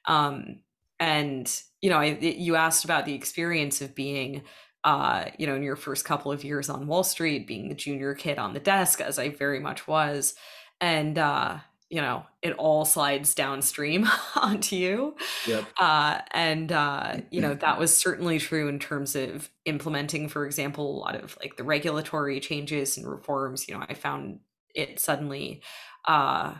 [0.04, 0.60] Um,
[0.98, 4.42] and you know I, you asked about the experience of being
[4.84, 8.14] uh, you know in your first couple of years on wall street being the junior
[8.14, 10.34] kid on the desk as i very much was.
[10.80, 15.14] And uh, you know it all slides downstream onto you
[15.46, 15.64] yep.
[15.78, 20.96] uh, and uh, you know that was certainly true in terms of implementing for example
[20.96, 24.40] a lot of like the regulatory changes and reforms you know i found
[24.74, 25.62] it suddenly
[26.06, 26.54] uh,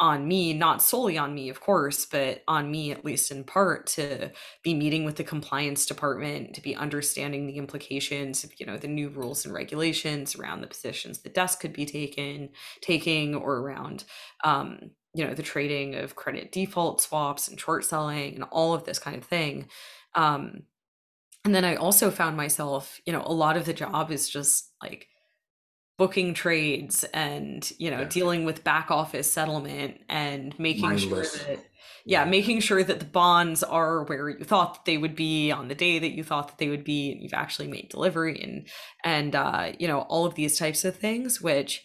[0.00, 3.86] on me, not solely on me, of course, but on me, at least in part,
[3.86, 4.30] to
[4.62, 8.86] be meeting with the compliance department, to be understanding the implications of, you know, the
[8.88, 14.04] new rules and regulations around the positions the desk could be taken, taking, or around,
[14.44, 18.84] um, you know, the trading of credit default swaps and short selling and all of
[18.84, 19.68] this kind of thing.
[20.14, 20.62] Um,
[21.44, 24.72] and then I also found myself, you know, a lot of the job is just
[24.82, 25.08] like
[25.98, 28.08] booking trades and you know yeah.
[28.08, 31.36] dealing with back office settlement and making Mindless.
[31.36, 31.64] sure that
[32.08, 35.68] yeah, making sure that the bonds are where you thought that they would be on
[35.68, 38.66] the day that you thought that they would be and you've actually made delivery and
[39.04, 41.82] and uh you know all of these types of things which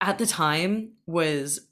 [0.00, 1.68] at the time was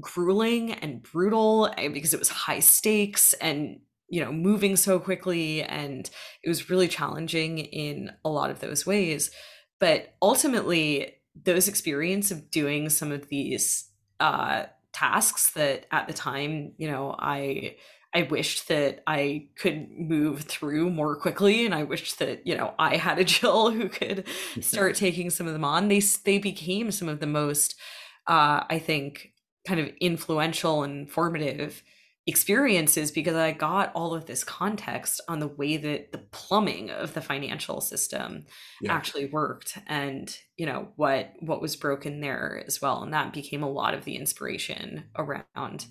[0.00, 5.62] grueling and brutal eh, because it was high stakes and you know moving so quickly
[5.62, 6.10] and
[6.42, 9.30] it was really challenging in a lot of those ways
[9.82, 13.90] but ultimately, those experience of doing some of these
[14.20, 17.74] uh, tasks that at the time, you know, I
[18.14, 22.74] I wished that I could move through more quickly, and I wished that you know
[22.78, 24.24] I had a Jill who could
[24.60, 25.88] start taking some of them on.
[25.88, 27.74] They they became some of the most,
[28.28, 29.32] uh, I think,
[29.66, 31.82] kind of influential and formative
[32.26, 37.14] experiences because I got all of this context on the way that the plumbing of
[37.14, 38.44] the financial system
[38.80, 38.92] yeah.
[38.92, 43.64] actually worked and you know what what was broken there as well and that became
[43.64, 45.86] a lot of the inspiration around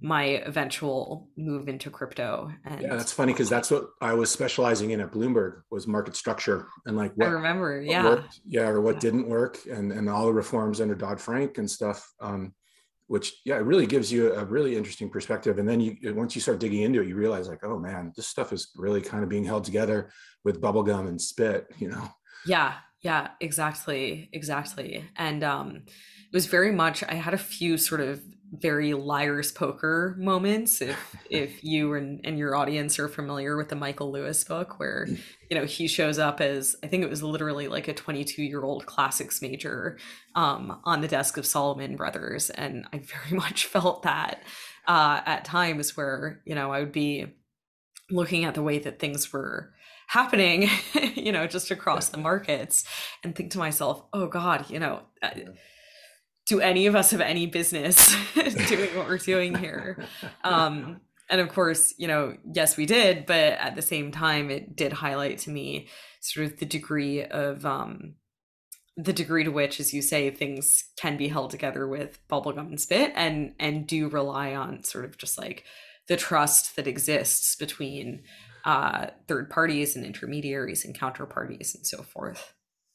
[0.00, 4.90] my eventual move into crypto and yeah that's funny because that's what i was specializing
[4.90, 8.80] in at bloomberg was market structure and like what i remember yeah worked, yeah or
[8.80, 9.00] what yeah.
[9.00, 12.52] didn't work and and all the reforms under dodd-frank and stuff um
[13.08, 15.58] which yeah it really gives you a really interesting perspective.
[15.58, 18.28] And then you once you start digging into it you realize like oh man this
[18.28, 20.10] stuff is really kind of being held together
[20.44, 22.08] with bubblegum and spit you know?
[22.46, 25.04] Yeah yeah exactly exactly.
[25.16, 28.20] And um it was very much i had a few sort of
[28.52, 33.76] very liar's poker moments if if you and, and your audience are familiar with the
[33.76, 35.06] michael lewis book where
[35.50, 38.62] you know he shows up as i think it was literally like a 22 year
[38.62, 39.98] old classics major
[40.34, 42.48] um, on the desk of Salomon brothers.
[42.50, 44.42] And i very much felt that
[44.86, 47.26] uh, at times where you know i would be
[48.10, 49.74] looking at the way that things were
[50.06, 50.70] happening
[51.14, 52.84] you know just across the markets
[53.22, 55.02] and think to myself oh god you know
[56.48, 58.14] do any of us have any business
[58.68, 60.04] doing what we're doing here?
[60.42, 64.74] Um, and of course you know yes we did but at the same time it
[64.74, 65.86] did highlight to me
[66.20, 68.14] sort of the degree of um,
[68.96, 72.80] the degree to which as you say things can be held together with bubblegum and
[72.80, 75.64] spit and and do rely on sort of just like
[76.08, 78.22] the trust that exists between
[78.64, 82.54] uh, third parties and intermediaries and counterparties and so forth.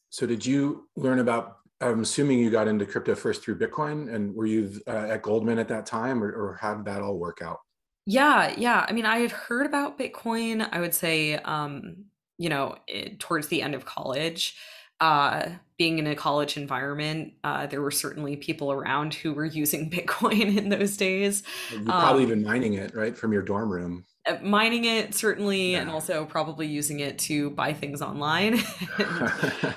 [0.09, 1.57] So did you learn about
[1.89, 5.59] I'm assuming you got into crypto first through Bitcoin, and were you uh, at Goldman
[5.59, 7.59] at that time, or, or how did that all work out?
[8.05, 8.85] Yeah, yeah.
[8.87, 10.67] I mean, I had heard about Bitcoin.
[10.71, 12.05] I would say, um,
[12.37, 14.57] you know, it, towards the end of college,
[14.99, 19.89] uh, being in a college environment, uh, there were certainly people around who were using
[19.91, 21.43] Bitcoin in those days.
[21.71, 24.05] You're probably um, even mining it, right, from your dorm room.
[24.25, 25.81] Uh, mining it certainly, yeah.
[25.81, 28.57] and also probably using it to buy things online.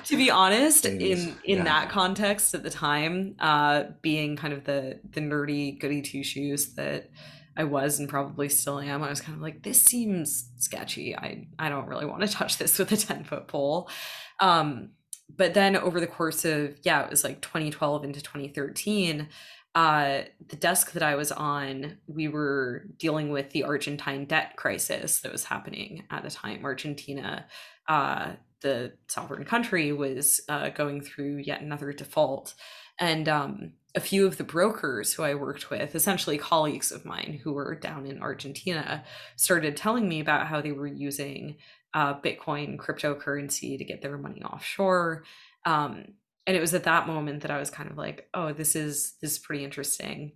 [0.05, 1.03] to be honest, things.
[1.03, 1.65] in in yeah.
[1.65, 6.75] that context at the time, uh, being kind of the the nerdy goody two shoes
[6.75, 7.11] that
[7.57, 11.17] I was and probably still am, I was kind of like, this seems sketchy.
[11.17, 13.91] I I don't really want to touch this with a ten foot pole.
[14.39, 14.91] Um,
[15.35, 19.29] but then over the course of yeah it was like 2012 into 2013
[19.77, 25.21] uh, the desk that i was on we were dealing with the argentine debt crisis
[25.21, 27.47] that was happening at the time argentina
[27.89, 32.55] uh, the sovereign country was uh, going through yet another default
[32.99, 37.39] and um, a few of the brokers who i worked with essentially colleagues of mine
[37.45, 39.05] who were down in argentina
[39.37, 41.57] started telling me about how they were using
[41.97, 45.25] uh, Bitcoin cryptocurrency to get their money offshore.
[45.65, 46.09] Um,
[46.47, 49.15] and it was at that moment that I was kind of like, oh, this is
[49.21, 50.33] this is pretty interesting.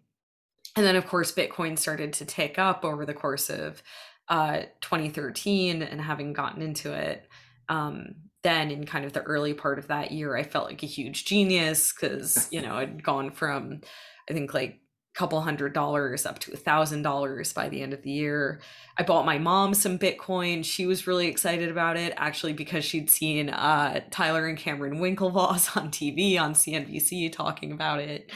[0.77, 3.83] And then of course Bitcoin started to take up over the course of
[4.29, 7.29] uh, 2013 and having gotten into it.
[7.69, 10.87] Um, then in kind of the early part of that year, I felt like a
[10.87, 13.81] huge genius because you know I'd gone from
[14.29, 14.81] I think like
[15.15, 18.61] couple hundred dollars up to a thousand dollars by the end of the year.
[18.97, 20.65] I bought my mom some Bitcoin.
[20.65, 25.77] She was really excited about it, actually, because she'd seen uh, Tyler and Cameron Winklevoss
[25.77, 28.31] on TV on CNBC talking about it.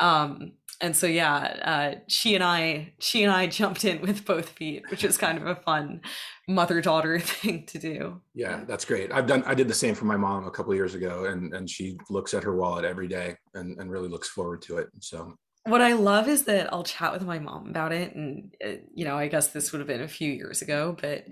[0.00, 4.50] Um, and so yeah, uh, she and I, she and I jumped in with both
[4.50, 6.02] feet, which is kind of a fun
[6.46, 8.20] mother daughter thing to do.
[8.34, 9.10] Yeah, that's great.
[9.12, 9.42] I've done.
[9.44, 12.32] I did the same for my mom a couple years ago, and and she looks
[12.32, 14.88] at her wallet every day and and really looks forward to it.
[15.00, 15.34] So
[15.68, 18.14] what I love is that I'll chat with my mom about it.
[18.14, 21.26] And, uh, you know, I guess this would have been a few years ago, but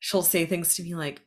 [0.00, 1.22] she'll say things to me like,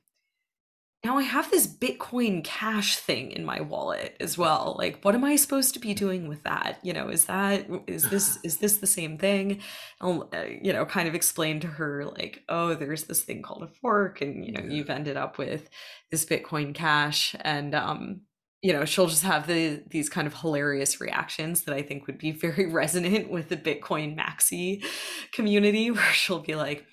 [1.06, 4.76] now I have this Bitcoin Cash thing in my wallet as well.
[4.80, 6.80] Like, what am I supposed to be doing with that?
[6.82, 9.62] You know, is that, is this, is this the same thing?
[10.02, 13.62] I'll, uh, you know, kind of explain to her, like, oh, there's this thing called
[13.62, 15.70] a fork, and, you know, you've ended up with
[16.10, 17.36] this Bitcoin Cash.
[17.42, 18.22] And, um,
[18.66, 22.18] you know she'll just have the these kind of hilarious reactions that i think would
[22.18, 24.84] be very resonant with the bitcoin maxi
[25.32, 26.84] community where she'll be like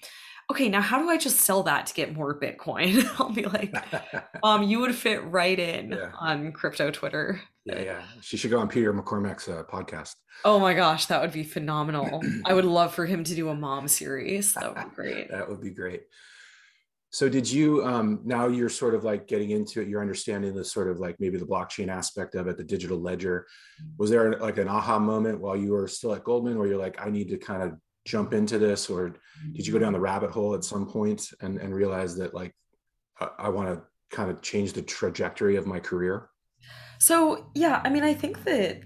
[0.50, 3.08] okay now how do i just sell that to get more bitcoin?
[3.18, 3.74] I'll be like
[4.42, 6.12] um you would fit right in yeah.
[6.20, 7.40] on crypto twitter.
[7.64, 8.02] Yeah yeah.
[8.20, 10.16] She should go on peter mccormack's uh, podcast.
[10.44, 12.20] Oh my gosh that would be phenomenal.
[12.44, 14.52] I would love for him to do a mom series.
[14.54, 15.30] That would be great.
[15.30, 16.02] That would be great
[17.12, 20.64] so did you um, now you're sort of like getting into it, you're understanding the
[20.64, 23.46] sort of like maybe the blockchain aspect of it, the digital ledger.
[23.98, 26.98] Was there like an aha moment while you were still at Goldman where you're like,
[27.04, 27.74] I need to kind of
[28.06, 28.88] jump into this?
[28.88, 29.14] Or
[29.52, 32.54] did you go down the rabbit hole at some point and, and realize that like
[33.20, 36.30] I, I want to kind of change the trajectory of my career?
[36.98, 38.80] So yeah, I mean, I think that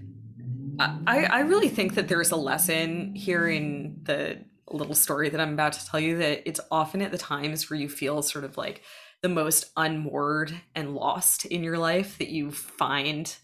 [0.80, 5.52] I, I really think that there's a lesson here in the little story that I'm
[5.52, 8.56] about to tell you that it's often at the times where you feel sort of
[8.56, 8.82] like
[9.22, 13.34] the most unmoored and lost in your life that you find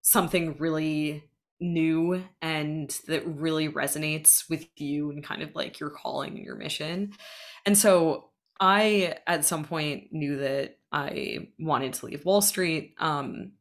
[0.00, 1.24] something really
[1.60, 6.56] new and that really resonates with you and kind of like your calling and your
[6.56, 7.12] mission.
[7.64, 8.30] And so
[8.60, 12.94] I at some point knew that I wanted to leave Wall Street.
[12.98, 13.52] Um,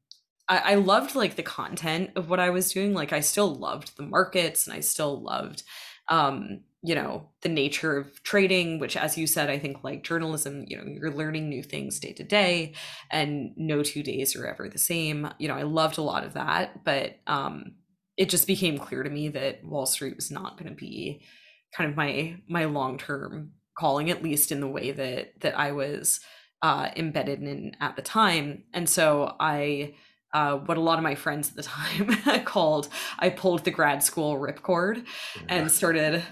[0.50, 2.94] I, loved like the content of what I was doing.
[2.94, 5.64] Like I still loved the markets and I still loved
[6.10, 10.66] um, you know the nature of trading which as you said i think like journalism
[10.68, 12.74] you know you're learning new things day to day
[13.12, 15.30] and no two days are ever the same.
[15.38, 17.76] You know i loved a lot of that but um
[18.18, 21.24] it just became clear to me that wall street was not going to be
[21.76, 25.72] kind of my my long term calling at least in the way that that i
[25.72, 26.20] was
[26.62, 28.64] uh embedded in at the time.
[28.74, 29.96] And so i
[30.34, 32.88] uh, what a lot of my friends at the time called
[33.20, 35.06] I pulled the grad school ripcord
[35.50, 36.24] and started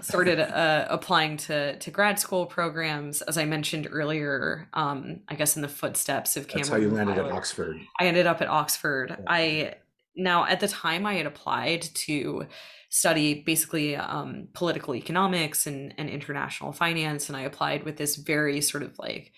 [0.00, 3.22] started uh, applying to to grad school programs.
[3.22, 6.90] As i mentioned earlier um, i guess in the footsteps of Cameron that's how you
[6.90, 7.80] landed at oxford.
[8.00, 9.10] I ended up at oxford.
[9.10, 9.24] Yeah.
[9.26, 9.74] i
[10.16, 12.46] now at the time i had applied to
[12.88, 18.60] study basically um, political economics and, and international finance and i applied with this very
[18.60, 19.32] sort of like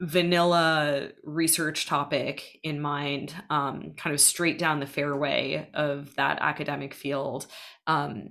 [0.00, 6.94] vanilla research topic in mind um, kind of straight down the fairway of that academic
[6.94, 7.46] field.
[7.86, 8.30] Um,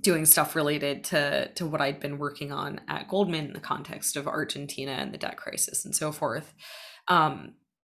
[0.00, 4.16] doing stuff related to to what I'd been working on at Goldman in the context
[4.16, 6.54] of Argentina and the debt crisis and so forth.
[7.08, 7.54] Um,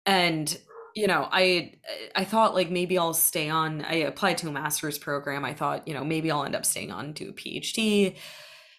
[0.07, 0.57] and
[0.95, 1.75] you know, I
[2.17, 3.83] I thought like maybe I'll stay on.
[3.85, 5.45] I applied to a master's program.
[5.45, 8.17] I thought you know maybe I'll end up staying on to a PhD.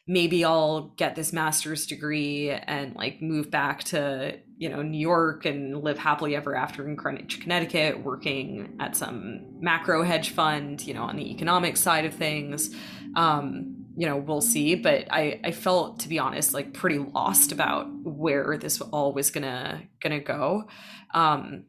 [0.08, 5.46] Maybe I'll get this master's degree and like move back to you know, New York
[5.46, 11.04] and live happily ever after in Connecticut, working at some macro hedge fund, you know,
[11.04, 12.76] on the economic side of things.
[13.16, 14.76] Um, you know, we'll see.
[14.76, 19.32] But I, I felt, to be honest, like pretty lost about where this all was
[19.32, 20.66] gonna gonna go.
[21.14, 21.64] Um,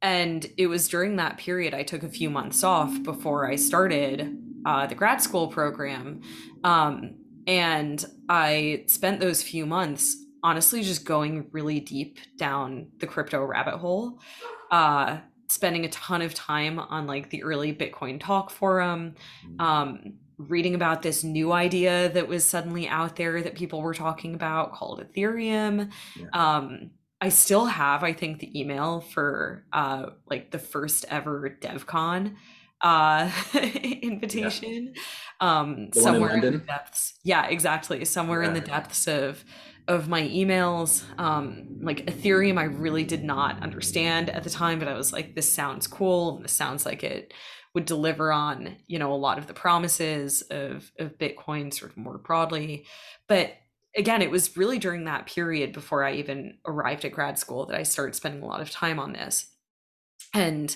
[0.00, 4.38] and it was during that period I took a few months off before I started
[4.64, 6.20] uh, the grad school program.
[6.62, 7.16] Um,
[7.48, 13.76] and I spent those few months honestly just going really deep down the crypto rabbit
[13.78, 14.20] hole.
[14.70, 15.18] Uh,
[15.48, 19.14] spending a ton of time on like the early Bitcoin talk forum,
[19.46, 19.60] mm-hmm.
[19.60, 24.34] um, reading about this new idea that was suddenly out there that people were talking
[24.34, 25.90] about called Ethereum.
[26.16, 26.26] Yeah.
[26.32, 32.36] Um, I still have, I think, the email for uh, like the first ever DevCon
[32.80, 33.30] uh,
[34.02, 35.60] invitation yeah.
[35.60, 37.14] um, somewhere in, in, the depths.
[37.24, 38.04] Yeah, exactly.
[38.04, 38.48] Somewhere yeah.
[38.48, 39.44] in the depths of
[39.88, 41.02] of my emails.
[41.18, 45.34] Um, like Ethereum, I really did not understand at the time, but I was like,
[45.34, 46.36] this sounds cool.
[46.36, 47.32] And this sounds like it
[47.74, 51.96] would deliver on, you know, a lot of the promises of, of Bitcoin sort of
[51.96, 52.86] more broadly.
[53.28, 53.54] But
[53.96, 57.78] again, it was really during that period before I even arrived at grad school that
[57.78, 59.50] I started spending a lot of time on this
[60.34, 60.74] and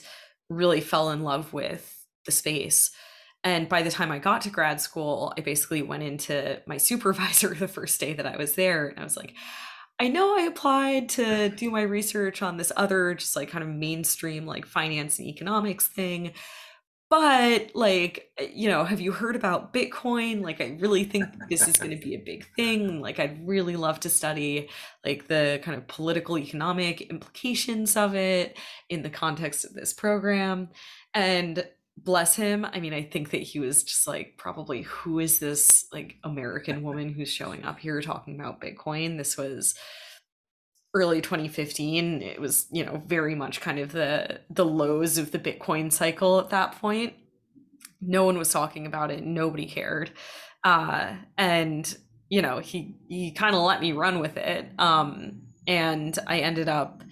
[0.48, 2.90] really fell in love with the space.
[3.44, 7.54] And by the time I got to grad school, I basically went into my supervisor
[7.54, 8.88] the first day that I was there.
[8.88, 9.34] And I was like,
[9.98, 13.70] I know I applied to do my research on this other, just like kind of
[13.70, 16.32] mainstream, like finance and economics thing.
[17.12, 20.42] But, like, you know, have you heard about Bitcoin?
[20.42, 23.02] Like, I really think this is going to be a big thing.
[23.02, 24.70] Like, I'd really love to study,
[25.04, 28.56] like, the kind of political economic implications of it
[28.88, 30.70] in the context of this program.
[31.12, 31.68] And
[31.98, 35.86] bless him i mean i think that he was just like probably who is this
[35.92, 39.18] like american woman who's showing up here talking about bitcoin?
[39.18, 39.74] This was
[40.94, 45.38] early 2015 it was you know very much kind of the the lows of the
[45.38, 47.14] bitcoin cycle at that point.
[48.00, 49.24] No one was talking about it.
[49.24, 50.10] Nobody cared.
[50.64, 51.96] Uh and
[52.28, 54.66] you know he he kind of let me run with it.
[54.78, 57.02] Um and i ended up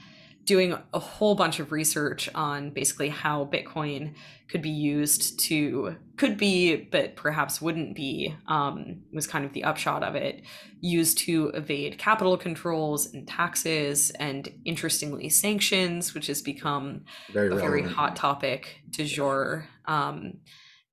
[0.50, 4.12] doing a whole bunch of research on basically how Bitcoin
[4.48, 9.62] could be used to, could be, but perhaps wouldn't be, um, was kind of the
[9.62, 10.42] upshot of it,
[10.80, 17.54] used to evade capital controls and taxes and interestingly sanctions, which has become very a
[17.54, 19.68] very hot topic du jour.
[19.84, 20.38] Um,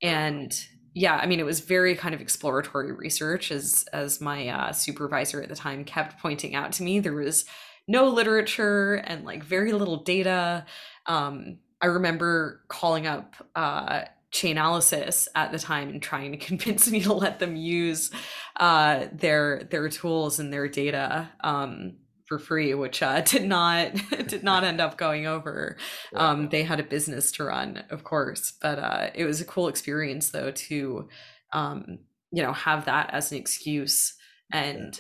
[0.04, 0.56] and
[0.94, 5.42] yeah, I mean, it was very kind of exploratory research, as as my uh, supervisor
[5.42, 7.00] at the time kept pointing out to me.
[7.00, 7.46] There was
[7.88, 10.66] no literature and like very little data.
[11.06, 17.02] Um, I remember calling up uh, Chainalysis at the time and trying to convince me
[17.02, 18.12] to let them use
[18.58, 23.94] uh, their their tools and their data um, for free, which uh, did not
[24.28, 25.78] did not end up going over.
[26.16, 29.68] Um, they had a business to run, of course, but uh, it was a cool
[29.68, 31.10] experience though to
[31.54, 32.00] um,
[32.32, 34.16] you know have that as an excuse
[34.52, 35.00] and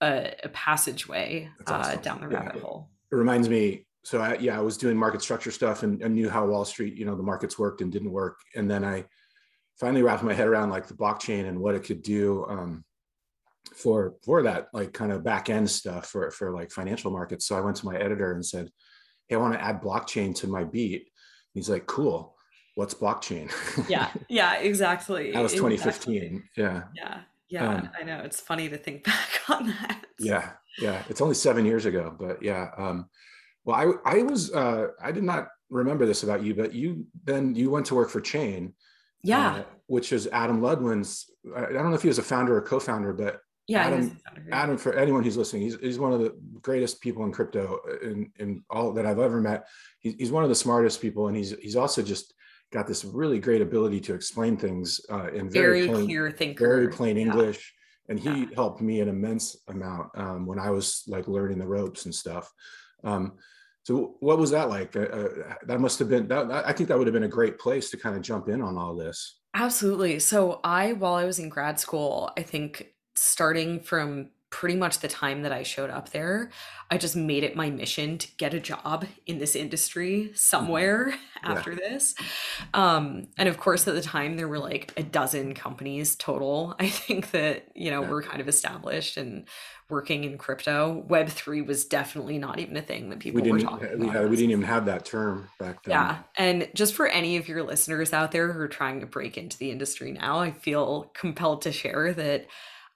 [0.00, 1.98] a, a passageway uh, awesome.
[1.98, 2.62] uh, down the rabbit yeah.
[2.62, 2.90] hole.
[3.12, 3.86] It reminds me.
[4.02, 6.96] So I, yeah, I was doing market structure stuff and, and knew how Wall Street,
[6.96, 8.38] you know, the markets worked and didn't work.
[8.56, 9.04] And then I
[9.78, 12.84] finally wrapped my head around like the blockchain and what it could do um,
[13.74, 17.46] for for that like kind of back end stuff for for like financial markets.
[17.46, 18.70] So I went to my editor and said,
[19.28, 21.08] "Hey, I want to add blockchain to my beat."
[21.54, 22.36] He's like, "Cool.
[22.74, 23.50] What's blockchain?"
[23.88, 25.32] yeah, yeah, exactly.
[25.32, 26.14] that was 2015.
[26.14, 26.42] Exactly.
[26.56, 27.20] Yeah, yeah.
[27.50, 28.20] Yeah, um, I know.
[28.20, 30.04] It's funny to think back on that.
[30.18, 31.02] Yeah, yeah.
[31.08, 32.70] It's only seven years ago, but yeah.
[32.76, 33.08] Um,
[33.64, 37.54] well, I I was uh, I did not remember this about you, but you then
[37.54, 38.74] you went to work for Chain.
[39.22, 39.56] Yeah.
[39.56, 41.26] Uh, which is Adam Ludwin's.
[41.54, 43.40] I don't know if he was a founder or co-founder, but
[43.70, 44.18] yeah, Adam,
[44.50, 48.32] Adam, for anyone who's listening, he's, he's one of the greatest people in crypto in,
[48.40, 49.68] in all that I've ever met.
[50.00, 51.28] He's, he's one of the smartest people.
[51.28, 52.34] And he's, he's also just
[52.72, 56.66] got this really great ability to explain things uh, in very, very plain, clear thinker,
[56.66, 57.74] very plain English.
[58.08, 58.46] And he yeah.
[58.54, 62.50] helped me an immense amount um, when I was like learning the ropes and stuff.
[63.04, 63.34] Um,
[63.84, 64.94] so what was that like?
[64.96, 66.28] Uh, uh, that must have been.
[66.28, 68.60] That, I think that would have been a great place to kind of jump in
[68.60, 69.38] on all this.
[69.54, 70.18] Absolutely.
[70.18, 75.08] So I, while I was in grad school, I think starting from pretty much the
[75.08, 76.50] time that I showed up there,
[76.90, 80.34] I just made it my mission to get a job in this industry mm-hmm.
[80.34, 81.10] somewhere
[81.42, 81.52] yeah.
[81.52, 82.16] after this.
[82.74, 86.74] Um, and of course, at the time, there were like a dozen companies total.
[86.80, 88.10] I think that, you know, yeah.
[88.10, 89.46] we're kind of established and
[89.88, 91.04] working in crypto.
[91.08, 94.14] Web3 was definitely not even a thing that people we were talking about.
[94.14, 95.92] Yeah, we didn't even have that term back then.
[95.92, 96.18] Yeah.
[96.36, 99.58] And just for any of your listeners out there who are trying to break into
[99.58, 102.46] the industry now, I feel compelled to share that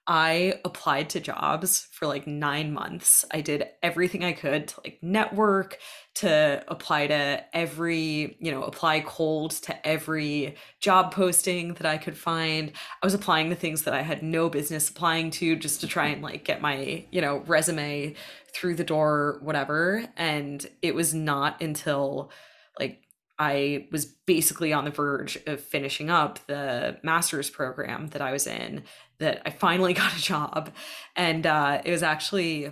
[0.07, 3.25] I applied to jobs for like nine months.
[3.31, 5.79] I did everything I could to like network,
[6.15, 12.17] to apply to every, you know, apply cold to every job posting that I could
[12.17, 12.71] find.
[13.01, 16.07] I was applying to things that I had no business applying to just to try
[16.07, 18.13] and like get my, you know, resume
[18.53, 20.05] through the door, whatever.
[20.15, 22.31] And it was not until
[22.79, 23.01] like
[23.37, 28.47] I was basically on the verge of finishing up the master's program that I was
[28.47, 28.83] in
[29.19, 30.71] that I finally got a job.
[31.15, 32.71] And uh, it was actually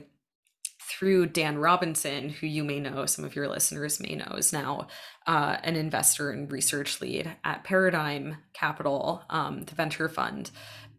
[0.82, 4.88] through Dan Robinson, who you may know, some of your listeners may know, is now
[5.26, 10.52] uh, an investor and research lead at Paradigm Capital, um, the venture fund.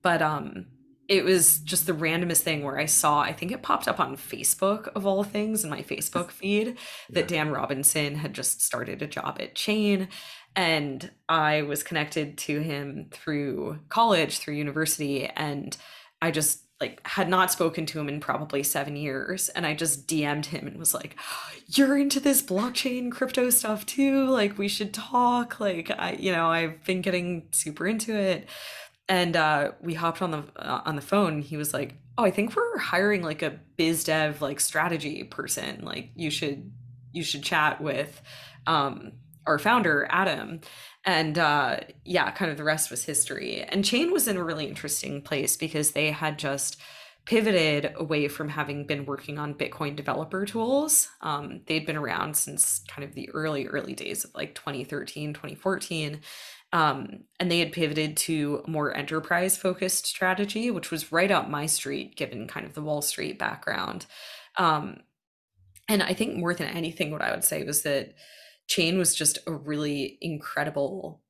[0.03, 0.67] But um,
[1.09, 4.17] it was just the randomest thing where I saw, I think it popped up on
[4.17, 6.79] Facebook of all things in my Facebook feed
[7.11, 7.29] that.
[7.29, 10.09] Dan Robinson had just started a job at Chain.
[10.57, 15.27] And I was connected to him through college, through university.
[15.27, 15.77] And
[16.23, 19.49] I just like had not spoken to him in probably seven years.
[19.49, 21.17] And I just DM'd him and was like,
[21.67, 24.27] You're into this blockchain crypto stuff too.
[24.27, 25.61] Like we should talk.
[25.61, 28.49] Like I, you know, I've been getting super into it
[29.09, 31.41] and uh, we hopped on the uh, on the phone.
[31.43, 35.85] He was like, "Oh, I think we're hiring like a biz dev like strategy person.
[35.85, 36.73] Like you should
[37.13, 38.23] you should chat with
[38.67, 39.13] um,
[39.47, 40.61] our founder Adam."
[41.05, 43.63] And uh, yeah, kind of the rest was history.
[43.63, 46.81] And Chain was in a really interesting place because they had just
[47.27, 51.09] pivoted away from having been working on Bitcoin developer tools.
[51.23, 56.21] Um, they'd been around since kind of the early, early days of like 2013, 2014.
[56.75, 61.67] Um, and they had pivoted to more enterprise focused strategy, which was right up my
[61.67, 64.07] street, given kind of the Wall Street background.
[64.59, 64.99] Um,
[65.89, 68.15] and I think more than anything, what I would say was that
[68.67, 71.23] Chain was just a really incredible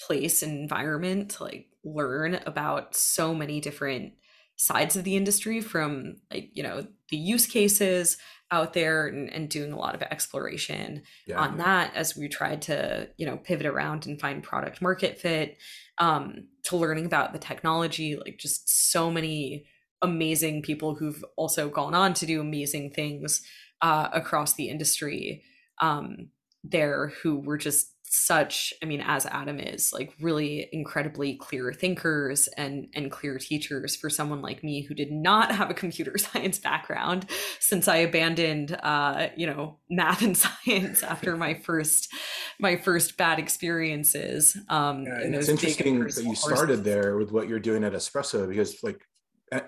[0.00, 4.14] place and environment to like learn about so many different
[4.56, 8.16] sides of the industry from like you know the use cases
[8.50, 11.40] out there and, and doing a lot of exploration yeah.
[11.40, 15.58] on that as we tried to you know pivot around and find product market fit
[15.98, 19.66] um, to learning about the technology like just so many
[20.02, 23.42] amazing people who've also gone on to do amazing things
[23.82, 25.42] uh, across the industry
[25.80, 26.28] um,
[26.62, 32.48] there who were just such i mean as adam is like really incredibly clear thinkers
[32.56, 36.58] and and clear teachers for someone like me who did not have a computer science
[36.58, 37.26] background
[37.60, 40.36] since i abandoned uh you know math and
[40.66, 42.12] science after my first
[42.58, 47.48] my first bad experiences um yeah, and it's interesting that you started there with what
[47.48, 49.00] you're doing at espresso because like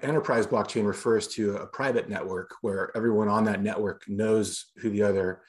[0.03, 5.03] enterprise blockchain refers to a private network where everyone on that network knows who the
[5.03, 5.41] other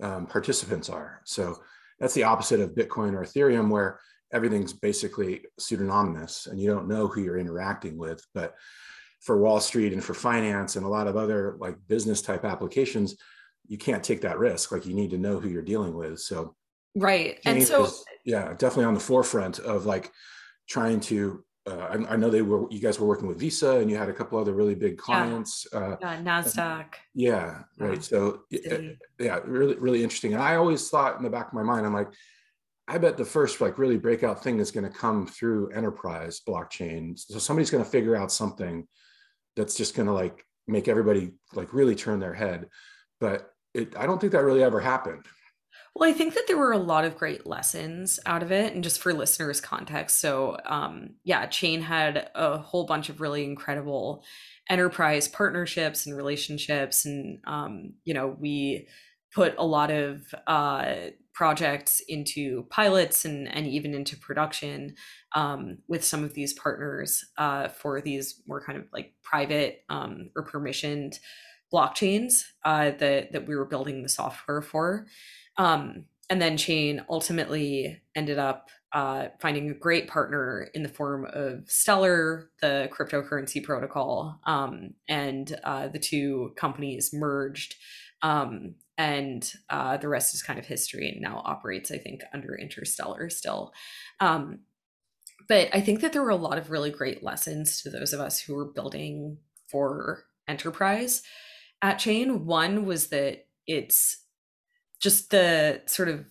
[0.00, 1.20] um, participants are.
[1.24, 1.56] So
[2.04, 3.98] that's the opposite of Bitcoin or Ethereum, where
[4.30, 8.22] everything's basically pseudonymous and you don't know who you're interacting with.
[8.34, 8.54] But
[9.20, 13.16] for Wall Street and for finance and a lot of other like business type applications,
[13.68, 14.70] you can't take that risk.
[14.70, 16.20] Like you need to know who you're dealing with.
[16.20, 16.54] So,
[16.94, 17.40] right.
[17.46, 20.12] And so, is, yeah, definitely on the forefront of like
[20.68, 23.90] trying to uh, I, I, know they were you guys were working with Visa and
[23.90, 25.66] you had a couple other really big clients.
[25.72, 26.86] Yeah, uh, yeah Nasdaq.
[27.14, 28.04] Yeah, right.
[28.04, 30.34] So yeah, really really interesting.
[30.34, 32.10] And I always thought in the back of my mind, I'm like,
[32.86, 37.18] I bet the first like really breakout thing is going to come through enterprise blockchain.
[37.18, 38.86] So somebody's going to figure out something
[39.56, 42.68] that's just going to like make everybody like really turn their head.
[43.20, 45.24] But it, I don't think that really ever happened.
[45.94, 48.74] Well, I think that there were a lot of great lessons out of it.
[48.74, 53.44] And just for listeners' context, so um, yeah, Chain had a whole bunch of really
[53.44, 54.24] incredible
[54.68, 57.04] enterprise partnerships and relationships.
[57.04, 58.88] And, um, you know, we
[59.32, 60.94] put a lot of uh,
[61.32, 64.94] projects into pilots and, and even into production
[65.34, 70.30] um, with some of these partners uh, for these more kind of like private um,
[70.34, 71.18] or permissioned
[71.72, 75.06] blockchains uh, that, that we were building the software for.
[75.56, 81.26] Um, and then Chain ultimately ended up uh, finding a great partner in the form
[81.32, 87.74] of Stellar, the cryptocurrency protocol, um, and uh, the two companies merged.
[88.22, 92.56] Um, and uh, the rest is kind of history and now operates, I think, under
[92.56, 93.72] Interstellar still.
[94.20, 94.60] Um,
[95.48, 98.20] but I think that there were a lot of really great lessons to those of
[98.20, 99.38] us who were building
[99.68, 101.22] for enterprise
[101.82, 102.46] at Chain.
[102.46, 104.23] One was that it's
[105.04, 106.24] just the sort of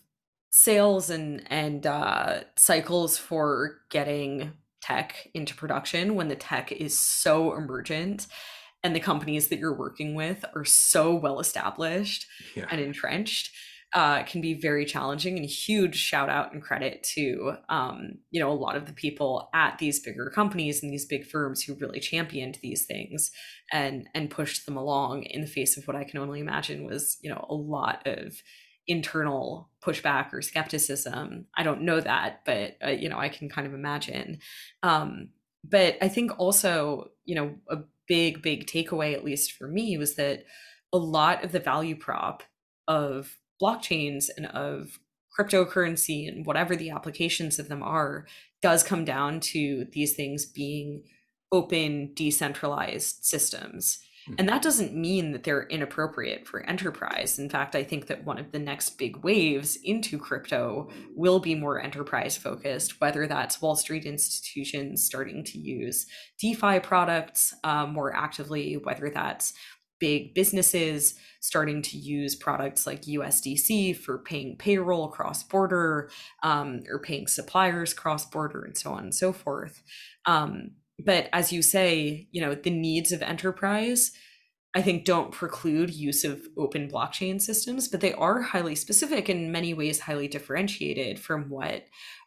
[0.50, 4.52] sales and and uh, cycles for getting
[4.82, 8.28] tech into production when the tech is so emergent
[8.84, 12.66] and the companies that you're working with are so well established yeah.
[12.70, 13.52] and entrenched
[13.94, 18.52] uh, can be very challenging and huge shout out and credit to um, you know
[18.52, 22.00] a lot of the people at these bigger companies and these big firms who really
[22.00, 23.30] championed these things
[23.72, 27.18] and and pushed them along in the face of what i can only imagine was
[27.22, 28.34] you know a lot of
[28.88, 33.68] internal pushback or skepticism i don't know that but uh, you know i can kind
[33.68, 34.40] of imagine
[34.82, 35.30] um,
[35.64, 37.78] but i think also you know a
[38.08, 40.44] big big takeaway at least for me was that
[40.92, 42.44] a lot of the value prop
[42.88, 45.00] of blockchains and of
[45.38, 48.26] cryptocurrency and whatever the applications of them are
[48.62, 51.04] does come down to these things being
[51.52, 54.00] open decentralized systems.
[54.38, 57.40] And that doesn't mean that they're inappropriate for enterprise.
[57.40, 61.56] In fact, I think that one of the next big waves into crypto will be
[61.56, 66.06] more enterprise focused, whether that's Wall Street institutions starting to use
[66.40, 69.54] DeFi products uh, more actively, whether that's
[70.00, 76.10] big businesses starting to use products like USDC for paying payroll cross border
[76.44, 79.82] um, or paying suppliers cross border and so on and so forth.
[80.26, 84.12] Um, but as you say, you know, the needs of enterprise,
[84.76, 89.52] I think, don't preclude use of open blockchain systems, but they are highly specific in
[89.52, 91.86] many ways, highly differentiated from what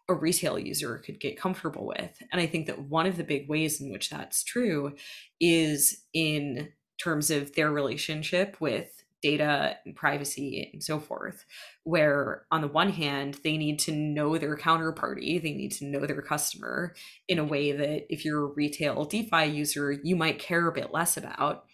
[0.09, 2.17] a retail user could get comfortable with.
[2.31, 4.95] And I think that one of the big ways in which that's true
[5.41, 11.45] is in terms of their relationship with data and privacy and so forth
[11.85, 16.07] where on the one hand they need to know their counterparty they need to know
[16.07, 16.95] their customer
[17.29, 20.93] in a way that if you're a retail defi user you might care a bit
[20.93, 21.65] less about.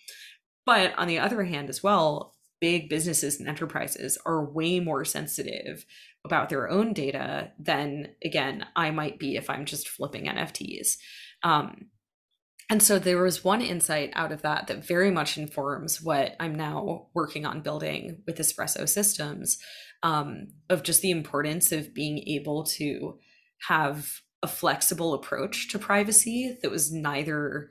[0.65, 5.85] But on the other hand as well big businesses and enterprises are way more sensitive
[6.25, 10.97] about their own data than again i might be if i'm just flipping nfts
[11.43, 11.89] um,
[12.73, 16.55] and so there was one insight out of that that very much informs what I'm
[16.55, 19.59] now working on building with Espresso Systems
[20.03, 23.19] um, of just the importance of being able to
[23.69, 27.69] have a flexible approach to privacy that was neither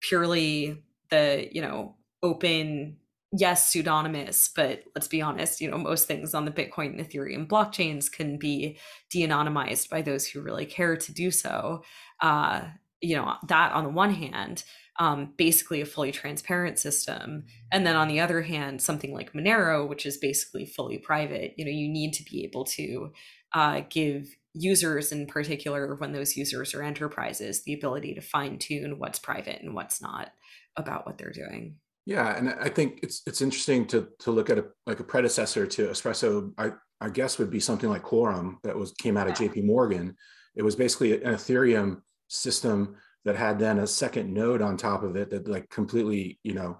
[0.00, 2.98] purely the, you know, open
[3.36, 7.48] yes pseudonymous but let's be honest you know most things on the bitcoin and ethereum
[7.48, 8.78] blockchains can be
[9.10, 11.82] de-anonymized by those who really care to do so
[12.20, 12.62] uh,
[13.04, 14.64] you know that on the one hand
[15.00, 19.88] um, basically a fully transparent system and then on the other hand something like monero
[19.88, 23.12] which is basically fully private you know you need to be able to
[23.54, 28.98] uh, give users in particular when those users are enterprises the ability to fine tune
[28.98, 30.30] what's private and what's not
[30.76, 31.76] about what they're doing
[32.06, 35.66] yeah and i think it's it's interesting to to look at a like a predecessor
[35.66, 39.38] to espresso i i guess would be something like quorum that was came out of
[39.40, 39.48] yeah.
[39.48, 40.14] jp morgan
[40.54, 42.00] it was basically an ethereum
[42.34, 46.54] system that had then a second node on top of it that like completely you
[46.54, 46.78] know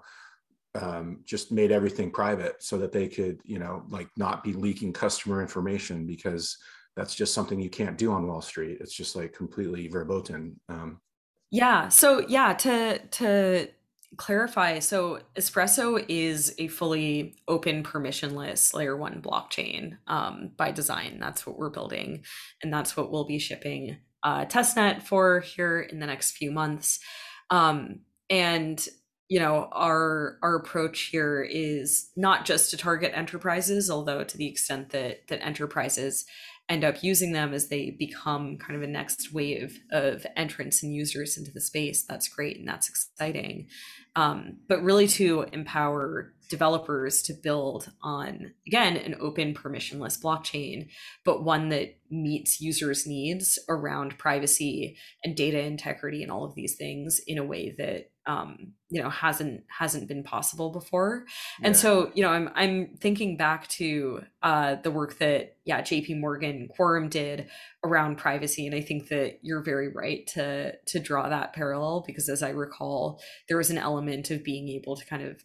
[0.75, 4.93] um, just made everything private so that they could you know like not be leaking
[4.93, 6.57] customer information because
[6.95, 8.77] that's just something you can't do on wall street.
[8.79, 10.99] It's just like completely verboten um,
[11.51, 11.87] yeah.
[11.89, 13.67] So yeah to to
[14.17, 21.17] clarify so espresso is a fully open permissionless layer one blockchain um, by design.
[21.19, 22.23] That's what we're building
[22.63, 26.99] and that's what we'll be shipping uh, testnet for here in the next few months.
[27.51, 27.99] Um,
[28.29, 28.85] and
[29.29, 34.47] you know our our approach here is not just to target enterprises although to the
[34.47, 36.25] extent that that enterprises
[36.69, 40.93] end up using them as they become kind of a next wave of entrants and
[40.93, 43.67] users into the space that's great and that's exciting
[44.15, 50.87] um, but really to empower developers to build on again an open permissionless blockchain
[51.23, 56.75] but one that meets users needs around privacy and data integrity and all of these
[56.75, 61.25] things in a way that um, you know hasn't hasn't been possible before
[61.61, 61.79] and yeah.
[61.79, 66.67] so you know i'm i'm thinking back to uh, the work that yeah jp morgan
[66.67, 67.47] quorum did
[67.83, 72.29] around privacy and i think that you're very right to to draw that parallel because
[72.29, 75.43] as i recall there was an element of being able to kind of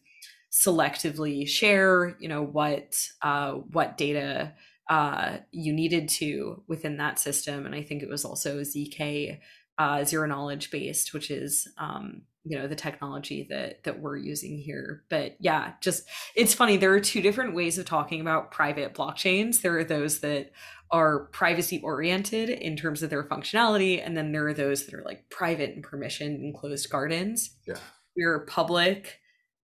[0.50, 4.52] selectively share you know what uh, what data
[4.88, 7.64] uh, you needed to within that system.
[7.64, 9.38] And i think it was also zk
[9.78, 14.58] uh, zero knowledge based which is um, you know the technology that that we're using
[14.58, 15.04] here.
[15.08, 19.60] But yeah just it's funny there are two different ways of talking about private blockchains.
[19.60, 20.50] There are those that
[20.90, 25.04] are privacy oriented in terms of their functionality and then there are those that are
[25.04, 27.56] like private and permission and closed gardens.
[27.66, 27.76] Yeah.
[28.16, 29.19] We're public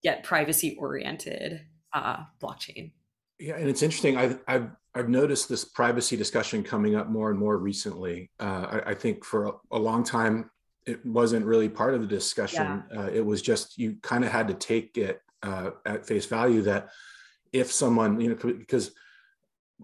[0.05, 2.91] yet privacy oriented uh, blockchain.
[3.39, 4.15] Yeah, and it's interesting.
[4.15, 8.31] I've, I've I've noticed this privacy discussion coming up more and more recently.
[8.39, 10.49] Uh, I, I, think for a, a, long time
[10.85, 12.83] it wasn't really part of the discussion.
[12.89, 12.99] Yeah.
[13.01, 16.61] Uh, it was just you kind of had to take it uh, at face value
[16.61, 16.91] that
[17.51, 18.91] if someone you know because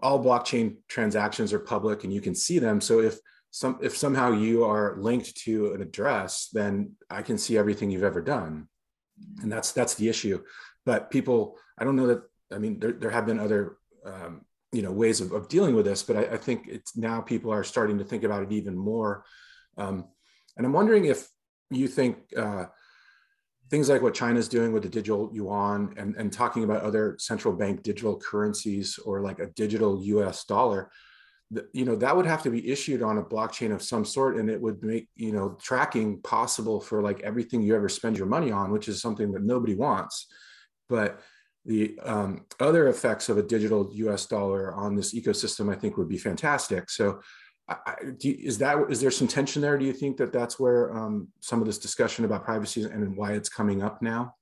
[0.01, 2.79] all blockchain transactions are public and you can see them.
[2.79, 3.19] So if
[3.49, 8.03] some if somehow you are linked to an address, then I can see everything you've
[8.03, 8.69] ever done,
[9.41, 10.43] and that's that's the issue.
[10.85, 12.23] But people, I don't know that.
[12.51, 14.41] I mean, there there have been other um,
[14.71, 17.51] you know ways of, of dealing with this, but I, I, think it's now people
[17.51, 19.25] are starting to think about it even more.
[19.77, 20.05] Um,
[20.57, 21.27] and I'm wondering if
[21.69, 22.65] you think uh,
[23.69, 27.53] things like what China's doing with the digital yuan and, and talking about other central
[27.53, 30.91] bank digital currencies or like a digital US dollar
[31.73, 34.49] you know that would have to be issued on a blockchain of some sort and
[34.49, 38.51] it would make you know tracking possible for like everything you ever spend your money
[38.51, 40.27] on which is something that nobody wants.
[40.89, 41.21] But
[41.65, 46.09] the um, other effects of a digital us dollar on this ecosystem i think would
[46.09, 46.89] be fantastic.
[46.89, 47.21] So
[47.69, 49.77] I, is that is there some tension there?
[49.77, 53.33] Do you think that that's where um, some of this discussion about privacy and why
[53.33, 54.35] it's coming up now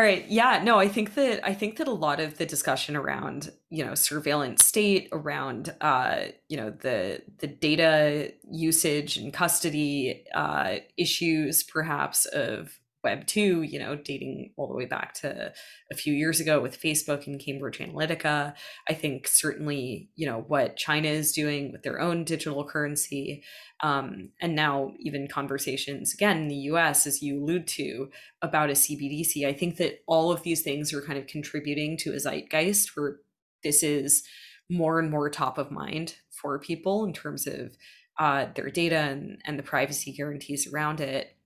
[0.00, 0.26] all right.
[0.30, 0.62] Yeah.
[0.64, 3.94] No, I think that I think that a lot of the discussion around, you know,
[3.94, 12.24] surveillance state, around uh, you know, the the data usage and custody uh issues perhaps
[12.24, 15.52] of Web 2, you know, dating all the way back to
[15.90, 18.54] a few years ago with Facebook and Cambridge Analytica.
[18.88, 23.42] I think certainly, you know, what China is doing with their own digital currency.
[23.82, 28.10] Um, and now even conversations again in the US, as you allude to,
[28.42, 29.46] about a CBDC.
[29.46, 33.16] I think that all of these things are kind of contributing to a zeitgeist where
[33.62, 34.22] this is
[34.68, 37.76] more and more top of mind for people in terms of
[38.18, 41.36] uh, their data and, and the privacy guarantees around it.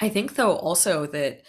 [0.00, 1.42] I think though also that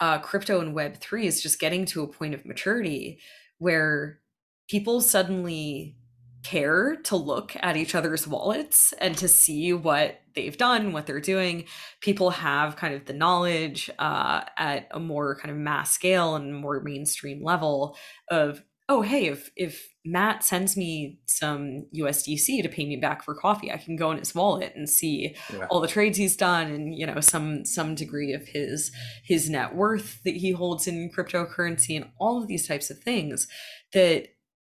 [0.00, 3.20] uh, crypto and Web three is just getting to a point of maturity
[3.58, 4.20] where
[4.68, 5.96] people suddenly
[6.44, 11.18] care to look at each other's wallets and to see what they've done, what they're
[11.20, 11.64] doing.
[12.00, 16.54] People have kind of the knowledge uh, at a more kind of mass scale and
[16.54, 17.96] more mainstream level
[18.30, 23.34] of oh hey if if matt sends me some usdc to pay me back for
[23.34, 25.66] coffee i can go in his wallet and see yeah.
[25.70, 28.92] all the trades he's done and you know some some degree of his
[29.24, 33.48] his net worth that he holds in cryptocurrency and all of these types of things
[33.92, 34.28] that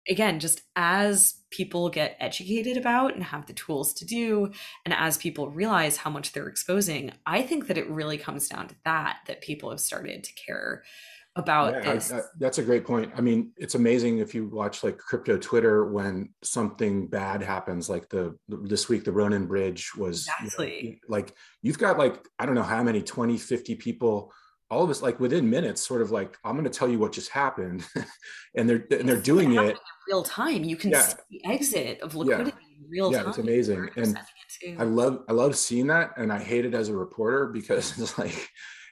[0.09, 4.51] again just as people get educated about and have the tools to do
[4.85, 8.67] and as people realize how much they're exposing i think that it really comes down
[8.67, 10.83] to that that people have started to care
[11.37, 12.13] about yeah, this.
[12.13, 13.13] I, I, that's a great point.
[13.15, 18.09] I mean, it's amazing if you watch like crypto Twitter when something bad happens, like
[18.09, 22.47] the this week the Ronin Bridge was exactly you know, like you've got like I
[22.47, 24.33] don't know how many 20, 50 people
[24.69, 27.13] all of us like within minutes sort of like i'm going to tell you what
[27.13, 27.87] just happened
[28.57, 29.79] and they're and they're doing it
[30.09, 31.03] real time you can yeah.
[31.03, 32.85] see the exit of liquidity yeah.
[32.85, 33.13] in real time.
[33.13, 34.19] yeah, time it's amazing and
[34.81, 38.19] i love i love seeing that and i hate it as a reporter because it's
[38.19, 38.51] like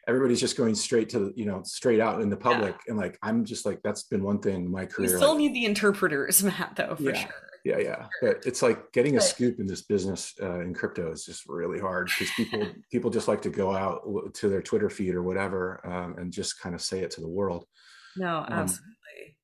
[0.09, 2.91] everybody's just going straight to you know straight out in the public yeah.
[2.91, 5.39] and like i'm just like that's been one thing in my career we still like,
[5.39, 7.31] need the interpreters matt though for yeah, sure.
[7.65, 8.07] Yeah yeah.
[8.21, 11.81] But it's like getting a scoop in this business uh, in crypto is just really
[11.81, 14.03] hard because people people just like to go out
[14.35, 17.29] to their twitter feed or whatever um, and just kind of say it to the
[17.29, 17.65] world.
[18.17, 18.89] No um, absolutely.
[19.29, 19.44] um,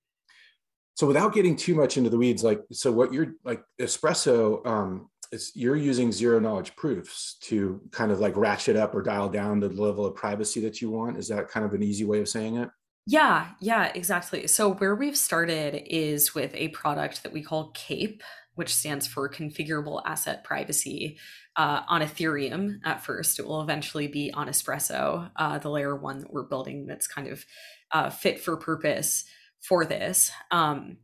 [1.01, 5.09] so without getting too much into the weeds like so what you're like espresso um,
[5.33, 9.61] it's you're using zero knowledge proofs to kind of like ratchet up or dial down
[9.61, 11.17] the level of privacy that you want.
[11.17, 12.69] Is that kind of an easy way of saying it?
[13.07, 14.47] Yeah yeah exactly.
[14.47, 18.23] So where we've started is with a product that we call cape
[18.57, 21.17] which stands for configurable asset privacy
[21.57, 23.39] uh, on ethereum at first.
[23.39, 27.29] It will eventually be on espresso uh, the layer one that we're building that's kind
[27.29, 27.47] of
[27.93, 29.25] uh, fit for purpose
[29.61, 30.97] for this um,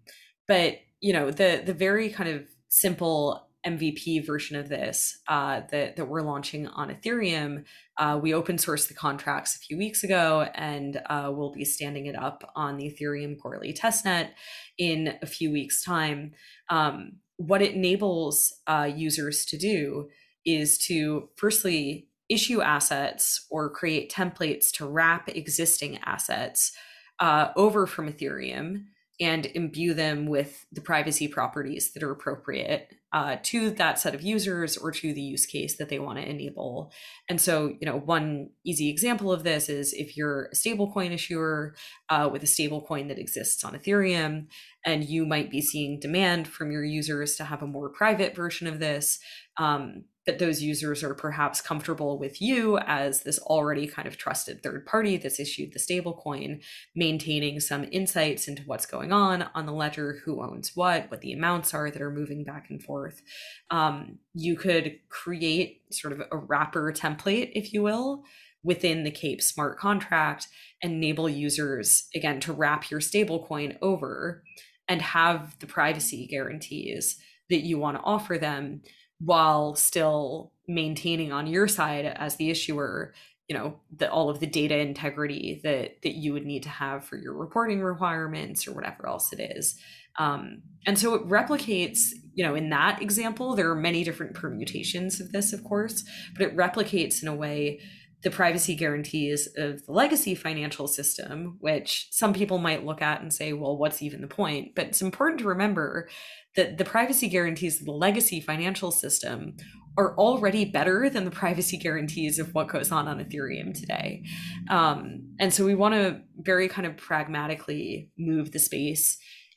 [0.48, 5.96] but you know the the very kind of simple MVP version of this uh, that,
[5.96, 7.64] that we're launching on Ethereum.
[7.98, 12.06] Uh, we open sourced the contracts a few weeks ago, and uh, we'll be standing
[12.06, 14.30] it up on the Ethereum Goerli testnet
[14.78, 16.32] in a few weeks' time.
[16.70, 20.08] Um, what it enables uh, users to do
[20.44, 26.72] is to firstly issue assets or create templates to wrap existing assets
[27.20, 28.86] uh, over from Ethereum
[29.18, 34.20] and imbue them with the privacy properties that are appropriate uh, to that set of
[34.20, 36.92] users or to the use case that they want to enable.
[37.30, 41.74] And so, you know, one easy example of this is if you're a stablecoin issuer
[42.10, 44.48] uh, with a stablecoin that exists on Ethereum,
[44.84, 48.66] and you might be seeing demand from your users to have a more private version
[48.66, 49.18] of this.
[49.56, 54.62] Um, that those users are perhaps comfortable with you as this already kind of trusted
[54.62, 56.62] third party that's issued the stablecoin,
[56.94, 61.32] maintaining some insights into what's going on on the ledger, who owns what, what the
[61.32, 63.22] amounts are that are moving back and forth.
[63.70, 68.24] Um, you could create sort of a wrapper template, if you will,
[68.64, 70.48] within the Cape smart contract,
[70.82, 74.42] enable users again to wrap your stablecoin over
[74.88, 77.16] and have the privacy guarantees
[77.48, 78.82] that you want to offer them
[79.18, 83.14] while still maintaining on your side as the issuer
[83.48, 87.04] you know the, all of the data integrity that that you would need to have
[87.04, 89.78] for your reporting requirements or whatever else it is.
[90.18, 95.20] Um, and so it replicates you know in that example there are many different permutations
[95.20, 96.04] of this of course
[96.36, 97.80] but it replicates in a way
[98.22, 103.32] the privacy guarantees of the legacy financial system which some people might look at and
[103.32, 106.08] say well what's even the point but it's important to remember
[106.56, 109.54] that the privacy guarantees of the legacy financial system
[109.98, 114.22] are already better than the privacy guarantees of what goes on on Ethereum today.
[114.68, 119.16] Um, and so we want to very kind of pragmatically move the space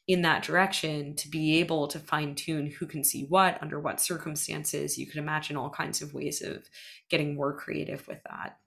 [0.10, 4.02] in that direction to be able to fine tune who can see what under what
[4.02, 4.98] circumstances.
[4.98, 6.68] You could imagine all kinds of ways of
[7.10, 8.58] getting more creative with that.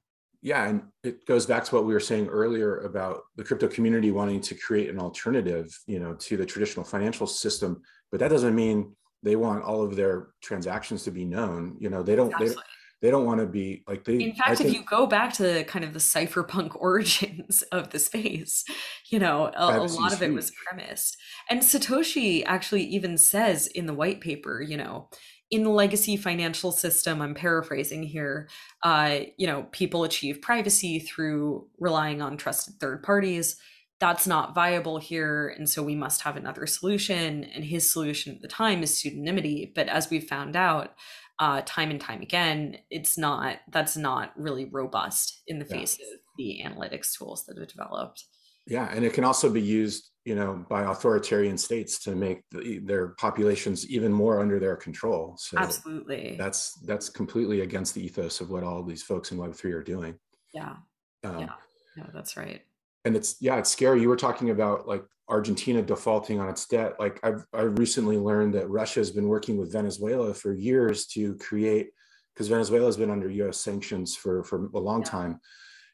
[0.41, 4.13] Yeah, and it goes back to what we were saying earlier about the crypto community
[4.13, 7.83] wanting to create an alternative, you know, to the traditional financial system.
[8.11, 12.03] But that doesn't mean they want all of their transactions to be known you know
[12.03, 12.55] they don't they,
[13.03, 15.65] they don't want to be like they in fact think, if you go back to
[15.65, 18.65] kind of the cypherpunk origins of the space
[19.11, 21.19] you know a, a lot of it was premised.
[21.51, 25.11] And satoshi actually even says in the white paper you know
[25.51, 28.49] in the legacy financial system i'm paraphrasing here
[28.85, 33.57] uh, you know people achieve privacy through relying on trusted third parties.
[34.01, 37.45] That's not viable here and so we must have another solution.
[37.45, 40.95] And his solution at the time is pseudonymity but as we've found out
[41.43, 46.07] uh, time and time again it's not that's not really robust in the face yeah.
[46.07, 48.23] of the analytics tools that have developed.
[48.69, 52.79] Yeah and it can also be used you know by authoritarian states to make the,
[52.79, 55.35] their populations even more under their control.
[55.37, 56.37] So absolutely.
[56.39, 60.15] that's that's completely against the ethos of what all these folks in web3 are doing.
[60.55, 60.77] Yeah.
[61.25, 61.55] Um, yeah.
[61.97, 62.63] No that's right.
[63.05, 64.01] and it's yeah it's scary.
[64.01, 65.03] You were talking about like
[65.33, 69.57] argentina defaulting on its debt like i've i recently learned that russia has been working
[69.57, 71.91] with venezuela for years to create
[72.35, 75.09] because venezuela has been under us sanctions for for a long yeah.
[75.09, 75.41] time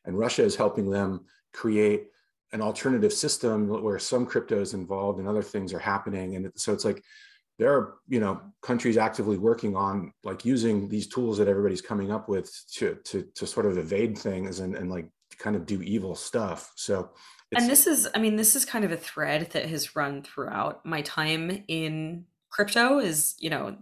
[0.05, 2.09] and russia is helping them create
[2.53, 6.73] an alternative system where some crypto is involved and other things are happening and so
[6.73, 7.03] it's like
[7.59, 12.11] there are you know countries actively working on like using these tools that everybody's coming
[12.11, 15.81] up with to to, to sort of evade things and, and like kind of do
[15.83, 16.73] evil stuff.
[16.77, 17.11] So
[17.57, 20.85] and this is i mean this is kind of a thread that has run throughout
[20.85, 23.77] my time in crypto is you know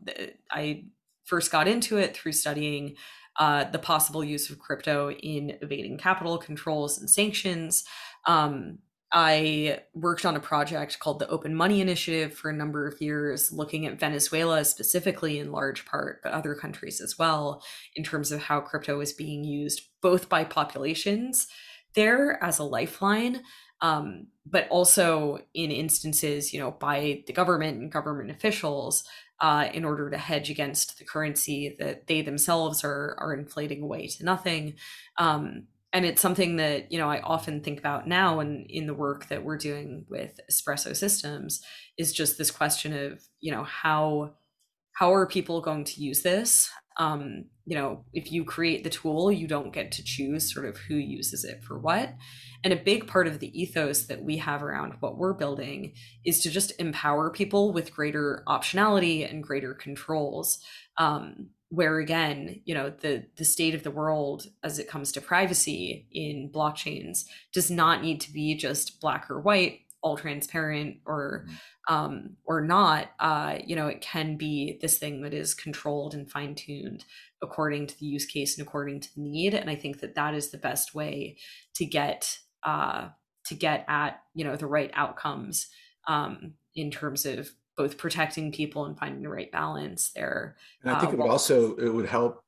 [0.51, 0.85] i
[1.25, 2.95] first got into it through studying
[3.39, 7.85] uh, the possible use of crypto in evading capital controls and sanctions.
[8.27, 8.79] Um,
[9.13, 13.53] i worked on a project called the open money initiative for a number of years
[13.53, 17.63] looking at venezuela specifically in large part but other countries as well
[17.95, 21.47] in terms of how crypto is being used both by populations
[21.97, 23.43] there as a lifeline
[23.83, 29.03] um, but also in instances you know by the government and government officials
[29.41, 34.07] uh, in order to hedge against the currency that they themselves are are inflating away
[34.07, 34.75] to nothing.
[35.19, 38.95] Um, and it's something that you know i often think about now and in the
[38.95, 41.63] work that we're doing with espresso systems
[41.97, 44.35] is just this question of you know how
[44.93, 49.31] how are people going to use this um, you know, if you create the tool,
[49.31, 52.15] you don't get to choose sort of who uses it for what.
[52.65, 55.95] And a big part of the ethos that we have around what we're building
[56.25, 60.59] is to just empower people with greater optionality and greater controls.
[60.97, 65.21] Um, where again, you know, the the state of the world as it comes to
[65.21, 71.45] privacy in blockchains does not need to be just black or white, all transparent or
[71.45, 71.57] mm-hmm
[71.89, 76.31] um, or not, uh, you know, it can be this thing that is controlled and
[76.31, 77.05] fine tuned
[77.43, 79.55] according to the use case and according to the need.
[79.55, 81.37] And I think that that is the best way
[81.75, 83.09] to get uh,
[83.47, 85.69] to get at you know the right outcomes
[86.09, 90.57] um, in terms of both protecting people and finding the right balance there.
[90.83, 92.43] And I think uh, it would also it would help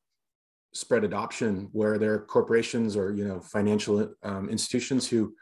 [0.75, 5.33] spread adoption where there are corporations or you know financial um, institutions who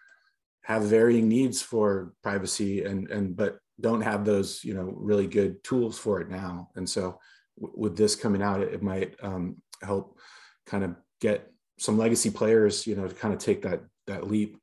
[0.63, 5.63] have varying needs for privacy and and but don't have those you know really good
[5.63, 6.71] tools for it now.
[6.77, 7.19] And so
[7.57, 10.19] with this coming out it, it might um, help
[10.67, 14.59] kind of get some legacy players you know to kind of take that that leap.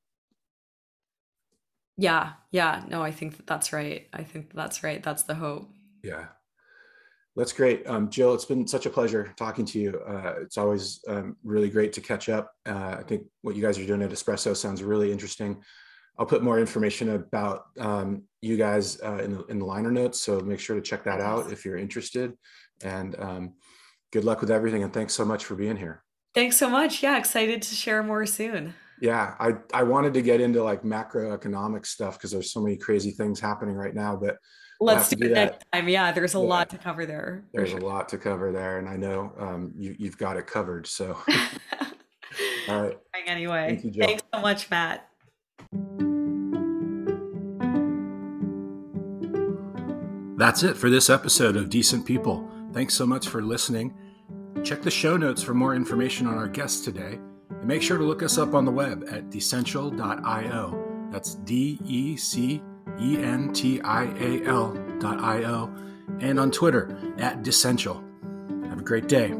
[1.97, 2.83] Yeah yeah.
[2.87, 4.07] No i think that that's right.
[4.13, 5.01] I think that's right.
[5.01, 5.69] That's the hope.
[6.03, 6.25] Yeah.
[7.35, 7.87] That's great.
[7.87, 9.99] Um, jill it's been such a pleasure talking to you.
[10.07, 12.51] Uh, it's always um, really great to catch up.
[12.65, 15.61] Uh, i think what you guys are doing at espresso sounds really interesting
[16.17, 20.21] I'll put more information about um, you guys uh, in, the, in the liner notes.
[20.21, 22.33] So make sure to check that out if you're interested.
[22.83, 23.53] And um,
[24.11, 24.83] good luck with everything.
[24.83, 26.03] And thanks so much for being here.
[26.35, 27.01] Thanks so much.
[27.01, 28.73] Yeah, excited to share more soon.
[29.01, 33.11] Yeah, I I wanted to get into like macroeconomic stuff because there's so many crazy
[33.11, 34.37] things happening right now, but
[34.79, 35.89] let's do, do, it next time.
[35.89, 36.43] Yeah, there's a yeah.
[36.45, 37.43] lot to cover there.
[37.53, 37.79] There's sure.
[37.79, 40.87] a lot to cover there, and I know um, you you've got it covered.
[40.87, 41.17] So,
[42.69, 42.97] all right.
[43.25, 45.09] Anyway, Thank you, thanks so much, Matt.
[50.37, 52.49] That's it for this episode of Decent People.
[52.73, 53.93] Thanks so much for listening.
[54.63, 57.19] Check the show notes for more information on our guests today.
[57.49, 61.07] And make sure to look us up on the web at decential.io.
[61.11, 62.61] That's D E C
[62.99, 65.73] E N T I A L.io,
[66.19, 68.03] And on Twitter at Decential.
[68.69, 69.35] Have a great day.